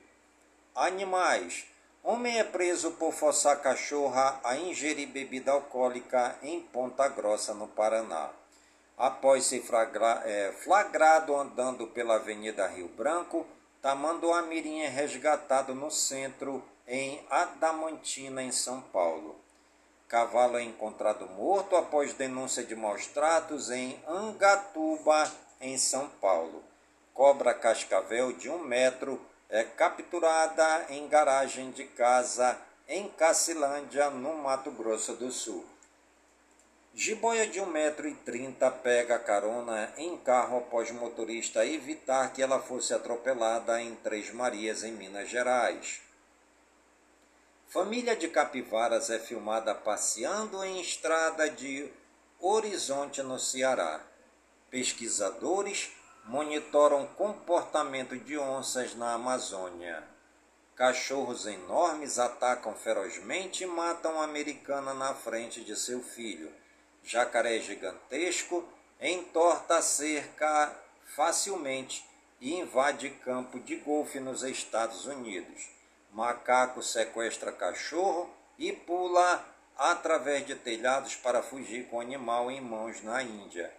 Animais 0.75 1.67
Homem 2.07 2.39
é 2.39 2.45
preso 2.45 2.91
por 2.91 3.15
forçar 3.15 3.63
cachorra 3.63 4.39
a 4.45 4.59
ingerir 4.59 5.09
bebida 5.09 5.53
alcoólica 5.53 6.37
em 6.43 6.61
Ponta 6.61 7.09
Grossa, 7.09 7.55
no 7.55 7.67
Paraná. 7.67 8.29
Após 8.95 9.47
ser 9.47 9.65
é, 10.27 10.53
flagrado 10.53 11.35
andando 11.35 11.87
pela 11.87 12.17
Avenida 12.17 12.67
Rio 12.67 12.89
Branco, 12.89 13.47
Tamanduamirim 13.81 14.83
é 14.83 14.89
resgatado 14.89 15.75
no 15.75 15.91
centro, 15.91 16.63
em 16.87 17.25
Adamantina, 17.31 18.43
em 18.43 18.53
São 18.53 18.83
Paulo. 18.83 19.41
Cavalo 20.07 20.59
é 20.59 20.63
encontrado 20.63 21.27
morto 21.31 21.75
após 21.75 22.13
denúncia 22.13 22.63
de 22.63 22.77
maus 22.77 23.07
tratos 23.07 23.71
em 23.71 23.99
Angatuba, 24.07 25.33
em 25.59 25.79
São 25.79 26.11
Paulo. 26.21 26.63
Cobra 27.15 27.55
cascavel 27.55 28.31
de 28.35 28.51
um 28.51 28.59
metro 28.59 29.19
é 29.55 29.63
capturada 29.63 30.87
em 30.89 31.07
garagem 31.07 31.71
de 31.71 31.85
casa 31.85 32.59
em 32.89 33.09
Cacilândia, 33.09 34.11
no 34.11 34.37
Mato 34.39 34.73
Grosso 34.73 35.15
do 35.15 35.31
Sul. 35.31 35.65
Jiboia 36.93 37.47
de 37.47 37.61
1,30m 37.61 38.73
pega 38.83 39.17
carona 39.17 39.93
em 39.97 40.17
carro 40.17 40.59
após 40.59 40.91
motorista 40.91 41.65
evitar 41.65 42.33
que 42.33 42.43
ela 42.43 42.59
fosse 42.59 42.93
atropelada 42.93 43.81
em 43.81 43.95
Três 43.95 44.33
Marias, 44.33 44.83
em 44.83 44.91
Minas 44.91 45.29
Gerais. 45.29 46.01
Família 47.69 48.17
de 48.17 48.27
capivaras 48.27 49.09
é 49.09 49.21
filmada 49.21 49.73
passeando 49.73 50.65
em 50.65 50.81
estrada 50.81 51.49
de 51.49 51.89
Horizonte, 52.41 53.23
no 53.23 53.39
Ceará. 53.39 54.01
Pesquisadores 54.69 55.93
monitoram 56.25 57.07
comportamento 57.07 58.17
de 58.17 58.39
onças 58.39 58.95
na 58.95 59.13
Amazônia. 59.13 60.03
Cachorros 60.75 61.47
enormes 61.47 62.19
atacam 62.19 62.75
ferozmente 62.75 63.63
e 63.63 63.67
matam 63.67 64.21
a 64.21 64.25
americana 64.25 64.95
na 64.95 65.15
frente 65.15 65.63
de 65.63 65.77
seu 65.77 66.03
filho. 66.03 66.51
Jacaré 67.03 67.61
gigantesco 67.61 68.67
entorta 69.01 69.77
a 69.77 69.83
cerca 69.83 70.75
facilmente 71.05 72.05
e 72.41 72.55
invade 72.55 73.11
campo 73.11 73.61
de 73.61 73.77
golfe 73.77 74.19
nos 74.19 74.43
Estados 74.43 75.07
Unidos. 75.07 75.69
Macaco 76.11 76.83
sequestra 76.83 77.53
cachorro 77.53 78.31
e 78.59 78.73
pula 78.73 79.45
através 79.77 80.47
de 80.47 80.55
telhados 80.55 81.15
para 81.17 81.43
fugir 81.43 81.89
com 81.89 81.97
o 81.97 82.01
animal 82.01 82.51
em 82.51 82.61
mãos 82.61 83.03
na 83.03 83.23
Índia. 83.23 83.73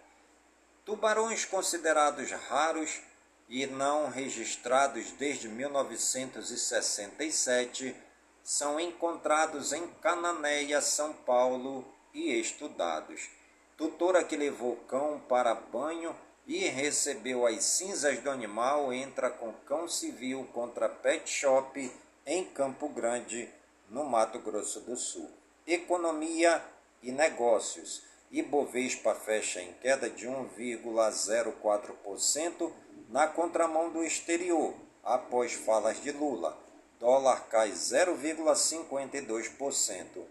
Tubarões 0.86 1.44
considerados 1.44 2.30
raros 2.30 3.02
e 3.48 3.66
não 3.66 4.08
registrados 4.08 5.10
desde 5.18 5.48
1967 5.48 7.96
são 8.40 8.78
encontrados 8.78 9.72
em 9.72 9.84
Cananéia, 10.00 10.80
São 10.80 11.12
Paulo 11.12 11.84
e 12.14 12.40
estudados. 12.40 13.28
Tutora 13.76 14.22
que 14.22 14.36
levou 14.36 14.76
cão 14.88 15.20
para 15.28 15.56
banho 15.56 16.14
e 16.46 16.68
recebeu 16.68 17.44
as 17.44 17.64
cinzas 17.64 18.20
do 18.20 18.30
animal 18.30 18.92
entra 18.92 19.28
com 19.28 19.52
cão 19.66 19.88
civil 19.88 20.48
contra 20.54 20.88
pet 20.88 21.28
shop 21.28 21.92
em 22.24 22.44
Campo 22.44 22.88
Grande, 22.90 23.52
no 23.90 24.04
Mato 24.04 24.38
Grosso 24.38 24.78
do 24.82 24.96
Sul. 24.96 25.28
Economia 25.66 26.62
e 27.02 27.10
negócios. 27.10 28.04
Ibovespa 28.30 29.14
fecha 29.14 29.60
em 29.60 29.72
queda 29.74 30.10
de 30.10 30.26
1,04% 30.26 32.72
na 33.08 33.28
contramão 33.28 33.90
do 33.90 34.02
exterior, 34.02 34.74
após 35.02 35.52
falas 35.52 36.02
de 36.02 36.10
Lula. 36.10 36.58
Dólar 36.98 37.46
cai 37.48 37.70
0,52%. 37.70 40.24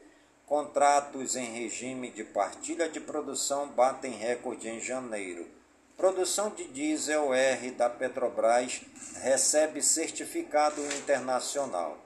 Contratos 0.45 1.35
em 1.35 1.45
regime 1.45 2.11
de 2.11 2.23
partilha 2.23 2.87
de 2.89 2.99
produção 2.99 3.69
batem 3.69 4.11
recorde 4.11 4.67
em 4.67 4.79
janeiro. 4.79 5.47
Produção 5.97 6.49
de 6.49 6.65
diesel 6.65 7.33
R 7.33 7.71
da 7.71 7.89
Petrobras 7.89 8.81
recebe 9.21 9.81
certificado 9.81 10.85
internacional. 10.97 12.04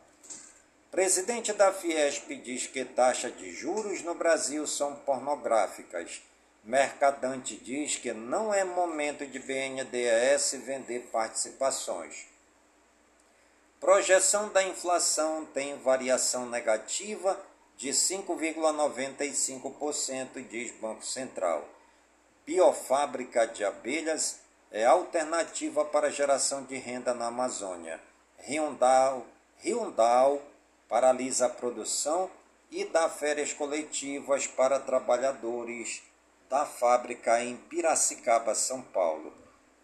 Presidente 0.91 1.53
da 1.53 1.71
Fiesp 1.71 2.29
diz 2.41 2.65
que 2.65 2.83
taxa 2.83 3.29
de 3.29 3.51
juros 3.51 4.01
no 4.01 4.15
Brasil 4.15 4.65
são 4.65 4.95
pornográficas. 4.95 6.19
Mercadante 6.63 7.55
diz 7.55 7.95
que 7.95 8.11
não 8.11 8.51
é 8.51 8.63
momento 8.63 9.23
de 9.25 9.37
BNDES 9.37 10.53
vender 10.65 11.01
participações. 11.11 12.25
Projeção 13.79 14.49
da 14.49 14.63
inflação 14.63 15.45
tem 15.45 15.77
variação 15.77 16.49
negativa 16.49 17.39
de 17.77 17.89
5,95%, 17.89 20.43
diz 20.49 20.71
Banco 20.71 21.05
Central. 21.05 21.69
Biofábrica 22.47 23.45
de 23.45 23.63
abelhas 23.63 24.39
é 24.71 24.85
alternativa 24.85 25.85
para 25.85 26.09
geração 26.09 26.63
de 26.63 26.77
renda 26.77 27.13
na 27.13 27.27
Amazônia. 27.27 28.01
Hyundai, 28.39 29.21
Hyundai 29.63 30.41
paralisa 30.89 31.45
a 31.45 31.49
produção 31.49 32.29
e 32.71 32.83
dá 32.83 33.07
férias 33.07 33.53
coletivas 33.53 34.47
para 34.47 34.79
trabalhadores 34.79 36.01
da 36.49 36.65
fábrica 36.65 37.43
em 37.43 37.55
Piracicaba, 37.55 38.55
São 38.55 38.81
Paulo. 38.81 39.31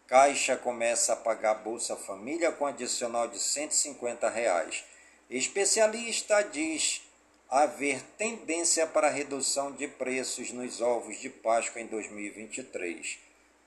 Caixa 0.07 0.57
começa 0.57 1.13
a 1.13 1.15
pagar 1.15 1.53
Bolsa 1.55 1.95
Família 1.95 2.51
com 2.51 2.65
adicional 2.65 3.27
de 3.27 3.39
150 3.39 4.27
reais. 4.29 4.83
Especialista 5.29 6.41
diz 6.41 7.03
haver 7.49 8.01
tendência 8.17 8.87
para 8.87 9.09
redução 9.09 9.71
de 9.71 9.87
preços 9.87 10.51
nos 10.51 10.81
ovos 10.81 11.19
de 11.19 11.29
Páscoa 11.29 11.81
em 11.81 11.87
2023. 11.87 13.19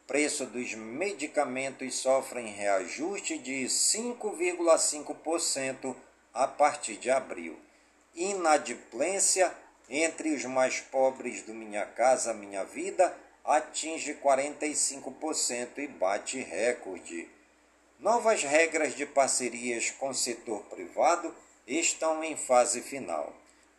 preço 0.09 0.45
dos 0.47 0.74
medicamentos 0.74 1.95
sofrem 1.97 2.49
reajuste 2.49 3.39
de 3.39 3.66
5,5% 3.66 5.95
a 6.33 6.47
partir 6.47 6.97
de 6.97 7.11
abril. 7.11 7.59
Inadimplência 8.14 9.53
entre 9.89 10.35
os 10.35 10.45
mais 10.45 10.81
pobres 10.81 11.43
do 11.43 11.53
Minha 11.55 11.87
Casa 11.87 12.35
Minha 12.35 12.64
Vida 12.64 13.16
atinge 13.45 14.14
45% 14.14 15.79
e 15.79 15.87
bate 15.87 16.41
recorde. 16.41 17.29
Novas 17.99 18.43
regras 18.43 18.95
de 18.95 19.07
parcerias 19.07 19.91
com 19.91 20.12
setor 20.12 20.62
privado 20.64 21.35
estão 21.66 22.22
em 22.22 22.37
fase 22.37 22.83
final. 22.83 23.35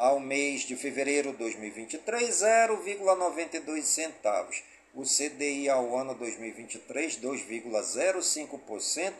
ao 0.00 0.18
mês 0.18 0.62
de 0.62 0.74
fevereiro 0.76 1.32
de 1.32 1.38
2023, 1.38 2.30
0,92 2.30 3.82
centavos. 3.82 4.62
O 4.94 5.02
CDI 5.02 5.68
ao 5.68 5.94
ano 5.94 6.14
2023, 6.14 7.18
2,05%. 7.18 9.12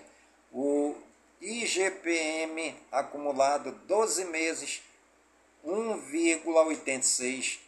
O 0.51 0.97
IGPM 1.39 2.75
acumulado 2.91 3.73
12 3.87 4.25
meses, 4.25 4.81
1,86 5.63 7.59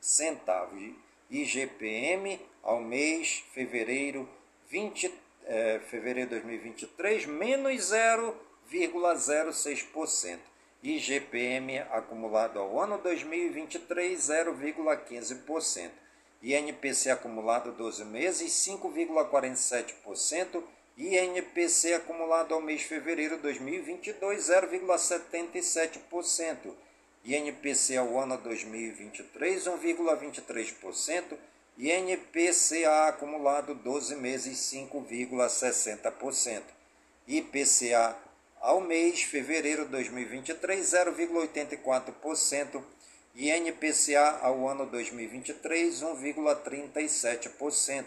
centavos. 0.00 0.94
IGPM 1.28 2.40
ao 2.62 2.80
mês, 2.80 3.42
fevereiro, 3.52 4.28
20, 4.68 5.12
é, 5.44 5.80
fevereiro 5.90 6.30
de 6.30 6.36
2023, 6.36 7.26
menos 7.26 7.92
0,06%. 8.72 10.49
IGPM 10.82 11.78
acumulado 11.90 12.58
ao 12.58 12.80
ano 12.80 12.96
2023, 12.98 14.18
0,15%. 14.18 15.90
INPC 16.42 17.10
acumulado 17.10 17.70
12 17.72 18.02
meses, 18.06 18.50
5,47%. 18.66 20.62
INPC 20.96 21.92
acumulado 21.92 22.54
ao 22.54 22.62
mês 22.62 22.80
de 22.80 22.86
fevereiro 22.86 23.36
de 23.36 23.42
2022, 23.42 24.40
0,77%. 24.40 26.74
INPC 27.26 27.98
ao 27.98 28.18
ano 28.18 28.38
2023, 28.38 29.64
1,23%. 29.64 31.36
INPCA 31.78 33.08
acumulado 33.08 33.74
12 33.74 34.16
meses, 34.16 34.56
5,60%. 34.72 36.62
IPCA 37.28 38.29
ao 38.60 38.80
mês, 38.80 39.22
fevereiro 39.22 39.84
de 39.86 39.90
2023, 39.90 40.86
0,84%. 40.86 42.80
INPCA 43.34 44.38
ao 44.42 44.68
ano 44.68 44.86
2023, 44.86 46.02
1,37%. 46.02 48.04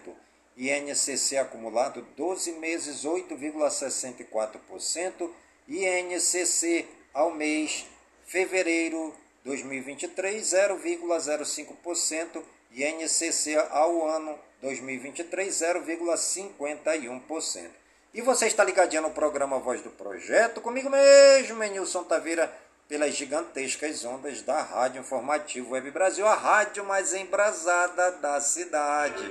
INCC 0.55 1.37
acumulado 1.37 2.05
12 2.15 2.51
meses, 2.53 3.03
8,64%. 3.03 5.29
INCC 5.67 6.87
ao 7.13 7.31
mês, 7.31 7.85
fevereiro 8.25 9.13
2023, 9.43 10.41
0,05%. 10.43 12.41
INCC 12.71 13.55
ao 13.71 14.07
ano 14.07 14.39
2023, 14.61 15.53
0,51%. 15.53 17.82
E 18.13 18.21
você 18.21 18.45
está 18.45 18.63
ligadinho 18.63 19.01
no 19.01 19.09
programa 19.09 19.57
Voz 19.57 19.81
do 19.81 19.89
Projeto, 19.89 20.61
comigo 20.61 20.87
mesmo, 20.87 21.57
Menilson 21.57 22.03
Taveira, 22.03 22.55
pelas 22.87 23.15
gigantescas 23.15 24.05
ondas 24.05 24.43
da 24.43 24.61
Rádio 24.61 25.01
Informativo 25.01 25.71
Web 25.71 25.89
Brasil, 25.89 26.27
a 26.27 26.35
rádio 26.35 26.85
mais 26.85 27.11
embrasada 27.15 28.11
da 28.11 28.39
cidade. 28.39 29.23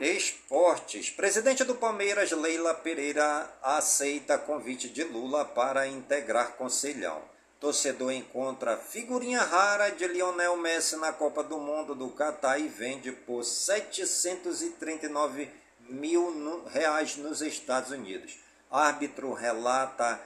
Esportes. 0.00 1.08
Presidente 1.08 1.62
do 1.62 1.76
Palmeiras, 1.76 2.32
Leila 2.32 2.74
Pereira, 2.74 3.48
aceita 3.62 4.36
convite 4.36 4.88
de 4.88 5.04
Lula 5.04 5.44
para 5.44 5.86
integrar 5.86 6.54
conselhão. 6.54 7.22
Torcedor 7.60 8.10
encontra 8.10 8.76
figurinha 8.76 9.40
rara 9.40 9.90
de 9.90 10.04
Lionel 10.08 10.56
Messi 10.56 10.96
na 10.96 11.12
Copa 11.12 11.44
do 11.44 11.58
Mundo 11.58 11.94
do 11.94 12.08
Catar 12.08 12.58
e 12.58 12.66
vende 12.66 13.12
por 13.12 13.44
739 13.44 15.61
mil 15.88 16.64
reais 16.66 17.16
nos 17.16 17.42
Estados 17.42 17.90
Unidos. 17.90 18.38
Árbitro 18.70 19.32
relata 19.32 20.20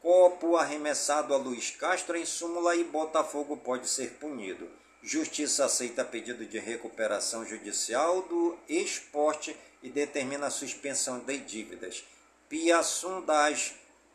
copo 0.00 0.56
arremessado 0.56 1.34
a 1.34 1.36
Luiz 1.36 1.70
Castro 1.70 2.16
em 2.16 2.24
súmula 2.24 2.76
e 2.76 2.84
Botafogo 2.84 3.56
pode 3.56 3.88
ser 3.88 4.12
punido. 4.14 4.68
Justiça 5.02 5.64
aceita 5.64 6.04
pedido 6.04 6.46
de 6.46 6.58
recuperação 6.58 7.44
judicial 7.44 8.22
do 8.22 8.56
esporte 8.68 9.56
e 9.82 9.90
determina 9.90 10.46
a 10.46 10.50
suspensão 10.50 11.18
de 11.18 11.38
dívidas. 11.38 12.04
Pia 12.48 12.82
Sundage 12.82 13.74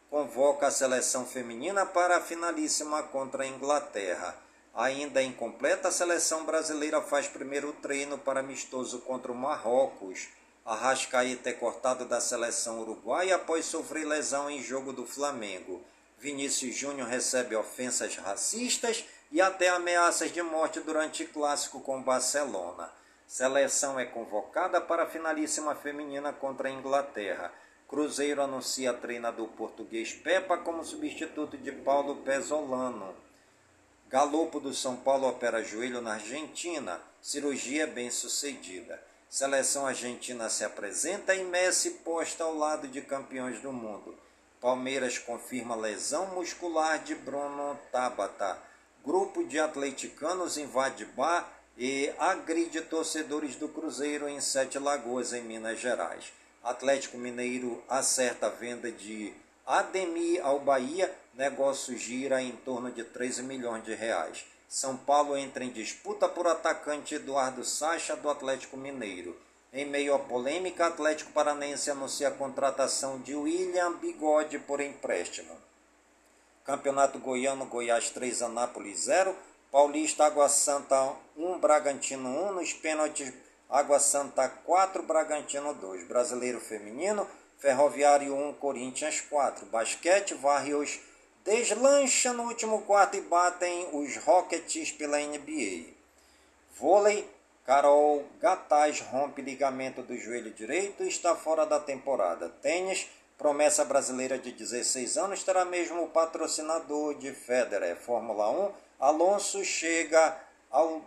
convoca 0.10 0.68
a 0.68 0.72
seleção 0.72 1.26
feminina 1.26 1.86
para 1.86 2.18
a 2.18 2.22
finalíssima 2.22 3.04
contra 3.04 3.44
a 3.44 3.48
Inglaterra. 3.48 4.36
Ainda 4.74 5.22
incompleta, 5.22 5.89
a 5.89 5.91
seleção 5.91 6.45
brasileira 6.45 7.01
faz 7.01 7.28
primeiro 7.28 7.74
treino 7.74 8.17
para 8.17 8.39
amistoso 8.39 8.99
contra 8.99 9.32
o 9.32 9.36
Marrocos. 9.36 10.30
Arrascaeta 10.65 11.49
é 11.49 11.53
cortado 11.53 12.05
da 12.05 12.22
seleção 12.22 12.80
uruguaia 12.80 13.36
após 13.36 13.65
sofrer 13.65 14.05
lesão 14.05 14.49
em 14.49 14.63
jogo 14.63 14.93
do 14.93 15.05
Flamengo. 15.05 15.82
Vinícius 16.17 16.76
Júnior 16.76 17.07
recebe 17.07 17.55
ofensas 17.55 18.15
racistas 18.15 19.03
e 19.32 19.41
até 19.41 19.69
ameaças 19.69 20.32
de 20.32 20.41
morte 20.41 20.80
durante 20.80 21.26
clássico 21.26 21.82
com 21.82 22.01
Barcelona. 22.01 22.89
Seleção 23.28 23.99
é 23.99 24.05
convocada 24.05 24.80
para 24.80 25.03
a 25.03 25.07
finalíssima 25.07 25.74
feminina 25.74 26.32
contra 26.32 26.69
a 26.69 26.72
Inglaterra. 26.72 27.51
Cruzeiro 27.88 28.41
anuncia 28.41 28.93
treinador 28.93 29.47
português 29.49 30.13
Pepa 30.13 30.57
como 30.57 30.84
substituto 30.86 31.57
de 31.57 31.72
Paulo 31.72 32.17
Pesolano. 32.17 33.13
Galopo 34.12 34.59
do 34.59 34.74
São 34.74 34.97
Paulo 34.97 35.26
opera 35.26 35.64
joelho 35.64 36.01
na 36.01 36.16
Argentina. 36.16 36.99
Cirurgia 37.22 37.88
bem 37.88 38.12
sucedida. 38.12 39.01
Seleção 39.30 39.88
argentina 39.88 40.49
se 40.49 40.66
apresenta 40.66 41.34
e 41.34 41.45
Messi 41.45 41.91
posta 41.91 42.43
ao 42.43 42.53
lado 42.53 42.89
de 42.89 42.99
campeões 42.99 43.62
do 43.62 43.72
mundo. 43.72 44.14
Palmeiras 44.59 45.18
confirma 45.18 45.78
lesão 45.78 46.26
muscular 46.36 46.99
de 46.99 47.16
Bruno 47.16 47.80
Tabata. 47.89 48.57
Grupo 49.01 49.45
de 49.45 49.57
atleticanos 49.57 50.57
invade 50.57 51.05
bar 51.05 51.49
e 51.78 52.14
agride 52.20 52.82
torcedores 52.82 53.55
do 53.55 53.70
Cruzeiro 53.70 54.28
em 54.28 54.41
Sete 54.41 54.78
Lagoas, 54.78 55.32
em 55.32 55.41
Minas 55.41 55.80
Gerais. 55.80 56.34
Atlético 56.62 57.18
Mineiro 57.18 57.82
acerta 57.88 58.47
a 58.47 58.49
venda 58.49 58.91
de 58.91 59.34
Ademir 59.66 60.45
ao 60.45 60.59
Bahia 60.59 61.09
negócio 61.34 61.98
gira 61.98 62.42
em 62.42 62.52
torno 62.52 62.92
de 62.92 63.04
13 63.04 63.44
milhões 63.44 63.84
de 63.84 63.94
reais. 63.94 64.46
São 64.68 64.96
Paulo 64.96 65.36
entra 65.36 65.64
em 65.64 65.70
disputa 65.70 66.30
por 66.30 66.48
atacante 66.48 67.16
Eduardo 67.16 67.64
Sacha 67.64 68.16
do 68.16 68.30
Atlético 68.30 68.78
Mineiro. 68.78 69.36
Em 69.74 69.86
meio 69.86 70.14
à 70.14 70.20
polêmica, 70.20 70.88
Atlético 70.88 71.32
Paranense 71.32 71.90
anuncia 71.90 72.28
a 72.28 72.32
contratação 72.32 73.20
de 73.20 73.36
William 73.36 73.94
Bigode 73.94 74.60
por 74.60 74.82
empréstimo. 74.82 75.58
Campeonato 76.66 77.20
Goiano, 77.20 77.66
Goiás 77.66 78.10
3, 78.10 78.42
Anápolis 78.44 79.06
0. 79.06 79.36
Paulista, 79.72 80.26
Água 80.26 80.50
Santa 80.50 81.14
1, 81.38 81.60
Bragantino 81.60 82.28
1. 82.50 82.52
Nos 82.52 82.74
pênaltis, 82.74 83.34
Água 83.70 84.00
Santa 84.00 84.50
4, 84.50 85.04
Bragantino 85.04 85.74
2. 85.74 86.06
Brasileiro 86.06 86.60
Feminino, 86.60 87.26
Ferroviário 87.58 88.36
1, 88.36 88.54
Corinthians 88.54 89.22
4. 89.22 89.66
Basquete, 89.68 90.34
Varrios 90.34 91.00
deslancha 91.44 92.34
no 92.34 92.44
último 92.44 92.82
quarto 92.84 93.18
e 93.18 93.22
batem 93.22 93.89
os 93.94 94.18
Rockets 94.18 94.92
pela 94.92 95.20
NBA. 95.20 95.86
Vôlei, 96.78 97.30
Carol 97.66 98.26
Gataz 98.39 99.02
rompe 99.02 99.42
ligamento 99.42 100.02
do 100.02 100.18
joelho 100.18 100.52
direito 100.52 101.04
e 101.04 101.08
está 101.08 101.36
fora 101.36 101.66
da 101.66 101.80
temporada. 101.80 102.50
Tênis, 102.62 103.08
promessa 103.38 103.86
brasileira 103.86 104.38
de 104.38 104.52
16 104.52 105.18
anos, 105.18 105.44
terá 105.44 105.64
mesmo 105.66 106.04
o 106.04 106.10
patrocinador 106.10 107.16
de 107.16 107.32
Federer. 107.34 107.96
Fórmula 107.96 108.50
1, 108.50 108.74
Alonso 109.00 109.64
chega 109.64 110.38
ao 110.70 111.02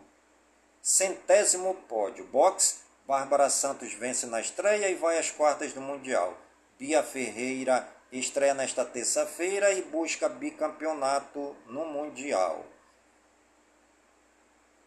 centésimo 0.81 1.75
pódio. 1.89 2.25
Boxe, 2.27 2.77
Bárbara 3.07 3.51
Santos 3.51 3.93
vence 3.95 4.27
na 4.27 4.41
estreia 4.41 4.89
e 4.89 4.95
vai 4.95 5.19
às 5.19 5.31
quartas 5.31 5.73
do 5.73 5.81
Mundial. 5.81 6.37
Bia 6.79 7.03
Ferreira 7.03 7.89
estreia 8.19 8.55
nesta 8.55 8.85
terça-feira 8.85 9.73
e 9.73 9.83
busca 9.83 10.29
bicampeonato 10.29 11.57
no 11.67 11.85
Mundial. 11.87 12.65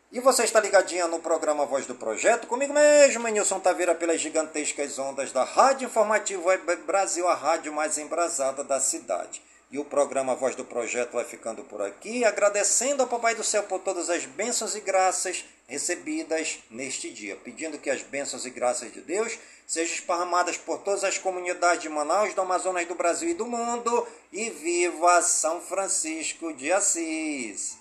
E 0.09 0.21
você 0.21 0.45
está 0.45 0.61
ligadinha 0.61 1.05
no 1.07 1.19
programa 1.19 1.65
Voz 1.65 1.85
do 1.85 1.93
Projeto, 1.93 2.47
comigo 2.47 2.73
mesmo, 2.73 3.27
Nilson 3.27 3.59
Taveira, 3.59 3.93
pelas 3.93 4.21
gigantescas 4.21 4.97
ondas 4.97 5.33
da 5.33 5.43
Rádio 5.43 5.87
Informativo 5.87 6.45
Brasil, 6.85 7.27
a 7.27 7.35
rádio 7.35 7.73
mais 7.73 7.97
embrasada 7.97 8.63
da 8.63 8.79
cidade. 8.79 9.41
E 9.69 9.77
o 9.77 9.83
programa 9.83 10.33
Voz 10.33 10.55
do 10.55 10.63
Projeto 10.63 11.11
vai 11.11 11.25
ficando 11.25 11.61
por 11.65 11.81
aqui, 11.81 12.23
agradecendo 12.23 13.03
ao 13.03 13.09
Papai 13.09 13.35
do 13.35 13.43
Céu 13.43 13.63
por 13.63 13.81
todas 13.81 14.09
as 14.09 14.25
bênçãos 14.25 14.77
e 14.77 14.79
graças 14.79 15.43
recebidas 15.67 16.59
neste 16.69 17.09
dia, 17.09 17.35
pedindo 17.35 17.77
que 17.77 17.89
as 17.89 18.01
bênçãos 18.01 18.45
e 18.45 18.49
graças 18.49 18.91
de 18.91 19.01
Deus 19.01 19.37
sejam 19.65 19.95
esparramadas 19.95 20.57
por 20.57 20.79
todas 20.79 21.03
as 21.03 21.17
comunidades 21.17 21.81
de 21.81 21.89
Manaus, 21.89 22.33
do 22.33 22.41
Amazonas, 22.41 22.87
do 22.87 22.95
Brasil 22.95 23.29
e 23.29 23.33
do 23.33 23.45
mundo, 23.45 24.07
e 24.31 24.49
viva 24.49 25.21
São 25.21 25.59
Francisco 25.59 26.53
de 26.53 26.71
Assis! 26.71 27.77